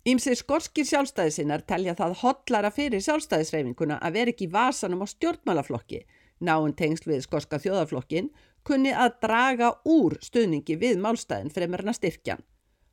Ímsið 0.06 0.36
skorskir 0.38 0.86
sjálfstæðisinnar 0.86 1.64
telja 1.66 1.96
það 1.98 2.12
hotlara 2.20 2.70
fyrir 2.70 3.02
sjálfstæðisreifinguna 3.02 3.96
að 4.06 4.18
vera 4.20 4.34
ekki 4.36 4.48
vasanum 4.54 5.00
á 5.02 5.10
stjórnmálaflokki. 5.10 6.04
Náinn 6.46 6.76
tengsl 6.78 7.10
við 7.10 7.24
skorska 7.26 7.58
þjóðaflokkin 7.64 8.28
kunni 8.70 8.92
að 8.94 9.16
draga 9.26 9.72
úr 9.90 10.14
stuðningi 10.22 10.78
við 10.78 11.02
málstæðin 11.02 11.50
fremur 11.56 11.82
en 11.82 11.90
að 11.90 11.98
styrkjan. 11.98 12.46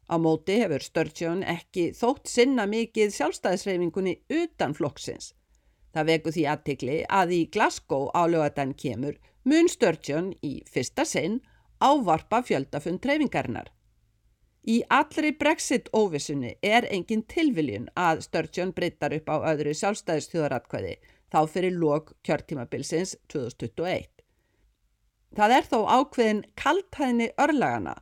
Á 0.08 0.16
móti 0.16 0.56
hefur 0.62 0.86
Sturgeon 0.86 1.44
ekki 1.44 1.90
þótt 1.98 2.32
sinna 2.32 2.64
mikið 2.64 3.12
sjálfstæðisreifingunni 3.18 4.16
utan 4.32 4.72
flokksins. 4.72 5.34
Það 5.92 6.08
veku 6.14 6.32
því 6.32 6.46
aðtikli 6.48 6.98
að 7.12 7.36
í 7.36 7.42
Glasgow 7.52 8.08
álögadan 8.16 8.72
kemur 8.72 9.20
mun 9.44 9.68
Sturgeon 9.68 10.32
í 10.40 10.62
fyrsta 10.64 11.04
sinn 11.04 11.42
ávarpa 11.76 12.40
fjöldafund 12.40 13.04
reifingarinnar. 13.04 13.68
Í 14.62 14.76
allri 14.94 15.32
brexit 15.34 15.88
óvissunni 15.90 16.52
er 16.62 16.84
engin 16.86 17.24
tilviljun 17.26 17.88
að 17.98 18.20
Sturgeon 18.28 18.70
breytar 18.76 19.14
upp 19.16 19.26
á 19.26 19.36
öðru 19.50 19.72
sjálfstæðistjóðaratkvæði 19.74 20.92
þá 21.34 21.40
fyrir 21.50 21.74
lok 21.74 22.12
kjörtímabilsins 22.22 23.16
2021. 23.32 24.06
Það 25.34 25.54
er 25.56 25.66
þó 25.66 25.78
ákveðin 25.96 26.44
kaltæðni 26.54 27.28
örlagana 27.42 27.96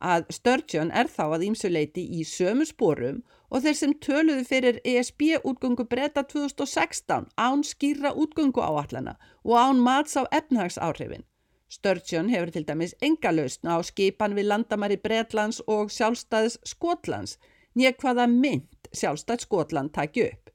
að 0.00 0.24
Sturgeon 0.32 0.94
er 0.94 1.12
þá 1.12 1.24
að 1.26 1.46
ímsuleiti 1.50 2.06
í 2.08 2.24
sömu 2.24 2.64
spórum 2.64 3.20
og 3.50 3.66
þeir 3.66 3.76
sem 3.76 3.94
töluðu 4.00 4.44
fyrir 4.48 4.80
ESB 4.88 5.36
útgöngu 5.44 5.84
breyta 5.84 6.24
2016 6.24 7.28
án 7.36 7.64
skýra 7.64 8.14
útgöngu 8.16 8.64
áallana 8.64 9.18
og 9.44 9.56
án 9.60 9.84
mats 9.84 10.16
á 10.16 10.24
efnahagsáhrifin. 10.32 11.28
Sturgeon 11.68 12.28
hefur 12.30 12.52
til 12.54 12.66
dæmis 12.66 12.94
enga 13.02 13.32
lausna 13.34 13.76
á 13.76 13.80
skipan 13.82 14.36
við 14.38 14.50
landamæri 14.52 14.98
Breitlands 15.02 15.60
og 15.66 15.90
sjálfstæðs 15.90 16.60
Skotlands 16.64 17.36
nýja 17.74 17.92
hvaða 17.98 18.28
mynd 18.30 18.90
sjálfstæðs 18.94 19.48
Skotland 19.48 19.92
taki 19.96 20.28
upp. 20.30 20.50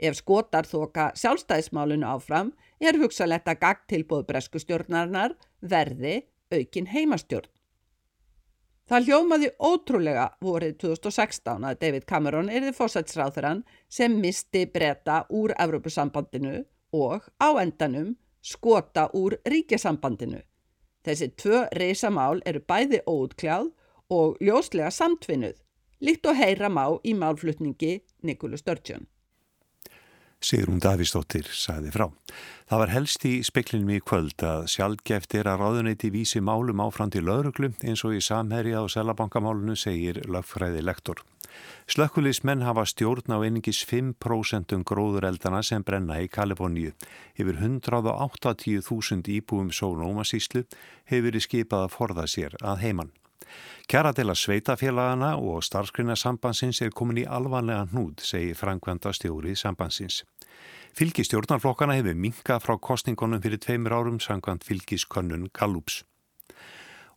Ef 0.00 0.16
skotar 0.16 0.64
þoka 0.64 1.10
sjálfstæðismálunu 1.20 2.08
áfram 2.08 2.54
er 2.80 2.96
hugsaletta 2.96 3.54
gagd 3.60 3.84
tilbúð 3.92 4.24
bresku 4.30 4.62
stjórnarinnar 4.62 5.36
verði 5.60 6.22
aukin 6.50 6.88
heimastjórn. 6.88 7.50
Það 8.90 9.04
hljómaði 9.06 9.48
ótrúlega 9.62 10.24
vorið 10.42 10.72
2016 10.82 11.66
að 11.68 11.76
David 11.84 12.06
Cameron 12.10 12.48
erði 12.50 12.72
fósætsráþurann 12.74 13.60
sem 13.92 14.16
misti 14.18 14.64
breyta 14.66 15.20
úr 15.28 15.52
Evrópusambandinu 15.62 16.64
og 16.96 17.28
á 17.38 17.48
endanum 17.62 18.16
skota 18.42 19.08
úr 19.16 19.36
ríkjasambandinu. 19.48 20.40
Þessi 21.04 21.30
tvö 21.40 21.62
reysamál 21.76 22.42
eru 22.46 22.60
bæði 22.60 23.00
óutkljáð 23.08 23.70
og 24.10 24.36
ljóslega 24.42 24.90
samtvinnuð, 24.92 25.56
líkt 26.04 26.26
og 26.26 26.36
heyra 26.36 26.68
má 26.68 26.84
í 27.04 27.14
málflutningi 27.16 28.00
Nikulu 28.22 28.58
Sturgeon. 28.60 29.06
Sigrún 30.40 30.80
Davísdóttir 30.80 31.48
sagði 31.52 31.90
frá. 31.92 32.06
Það 32.70 32.80
var 32.80 32.92
helst 32.94 33.24
í 33.28 33.32
speklinum 33.44 33.90
í 33.92 33.98
kvöld 34.00 34.40
að 34.40 34.70
sjálfgeft 34.72 35.36
er 35.36 35.50
að 35.52 35.60
ráðuneyti 35.60 36.08
vísi 36.14 36.40
málum 36.40 36.80
áfram 36.80 37.12
til 37.12 37.26
lauruglu 37.28 37.74
eins 37.84 38.04
og 38.08 38.16
í 38.16 38.22
samherja 38.24 38.80
og 38.80 38.88
selabankamálunu 38.94 39.76
segir 39.76 40.22
lögfræði 40.24 40.80
lektor. 40.86 41.20
Slökkulismenn 41.90 42.62
hafa 42.62 42.84
stjórn 42.86 43.34
á 43.34 43.38
einingis 43.42 43.84
5% 43.88 44.74
um 44.76 44.84
gróðureldana 44.86 45.62
sem 45.66 45.82
brenna 45.82 46.20
í 46.22 46.28
Kaliforníu. 46.28 46.92
Yfir 47.38 47.56
180.000 47.58 49.32
íbúum 49.38 49.72
sónómasíslu 49.74 50.66
hefur 51.10 51.26
verið 51.30 51.46
skipað 51.46 51.86
að 51.86 51.96
forða 51.96 52.26
sér 52.30 52.54
að 52.60 52.84
heimann. 52.84 53.14
Kjaradela 53.90 54.36
sveitafélagana 54.38 55.32
og 55.36 55.64
starfskrinarsambansins 55.66 56.82
er 56.84 56.92
komin 56.94 57.24
í 57.24 57.26
alvanlega 57.26 57.88
hnúd, 57.90 58.22
segir 58.22 58.58
Frankvenda 58.58 59.10
stjórið 59.16 59.58
sambansins. 59.58 60.22
Fylgistjórnarflokkana 60.98 61.96
hefur 61.98 62.18
minkað 62.18 62.62
frá 62.66 62.76
kostningunum 62.78 63.42
fyrir 63.42 63.62
tveimur 63.62 63.96
árum 63.98 64.22
sangkvæmt 64.22 64.66
fylgiskönnun 64.66 65.50
Gallups. 65.54 66.04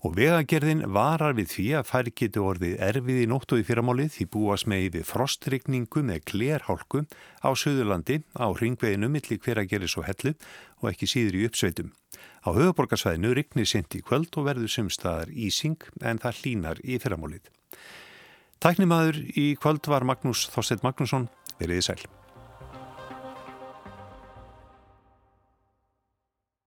Og 0.04 0.18
vegagerðin 0.18 0.82
varar 0.92 1.32
við 1.38 1.48
því 1.54 1.66
að 1.80 1.86
fær 1.88 2.08
getur 2.12 2.48
orðið 2.50 2.74
erfið 2.84 3.20
í 3.22 3.28
nóttu 3.32 3.60
í 3.62 3.64
fyrramálið 3.64 4.10
því 4.18 4.26
búast 4.34 4.68
með 4.68 4.88
yfir 4.90 5.06
frostrykningu 5.08 6.02
með 6.04 6.26
klerhálku 6.28 7.06
á 7.40 7.50
Suðurlandi 7.56 8.18
á 8.36 8.52
ringveginu 8.52 9.08
millir 9.08 9.40
hver 9.40 9.62
að 9.62 9.70
gera 9.72 9.88
svo 9.88 10.04
hellu 10.04 10.34
og 10.82 10.90
ekki 10.92 11.08
síður 11.08 11.38
í 11.40 11.46
uppsveitum. 11.48 11.94
Á 12.44 12.52
höfuborgarsvæðinu 12.52 13.32
rygnir 13.38 13.70
sent 13.70 13.96
í 13.96 14.02
kvöld 14.04 14.36
og 14.36 14.50
verður 14.50 14.74
sumstaðar 14.76 15.32
ísing 15.32 15.80
en 16.04 16.20
það 16.20 16.42
hlínar 16.42 16.84
í 16.84 17.00
fyrramálið. 17.00 17.48
Tæknimaður 18.60 19.22
í 19.40 19.54
kvöld 19.56 19.88
var 19.88 20.04
Magnús 20.04 20.50
Þorstedt 20.52 20.84
Magnússon, 20.84 21.30
veriði 21.64 21.88
sæl. 21.88 22.23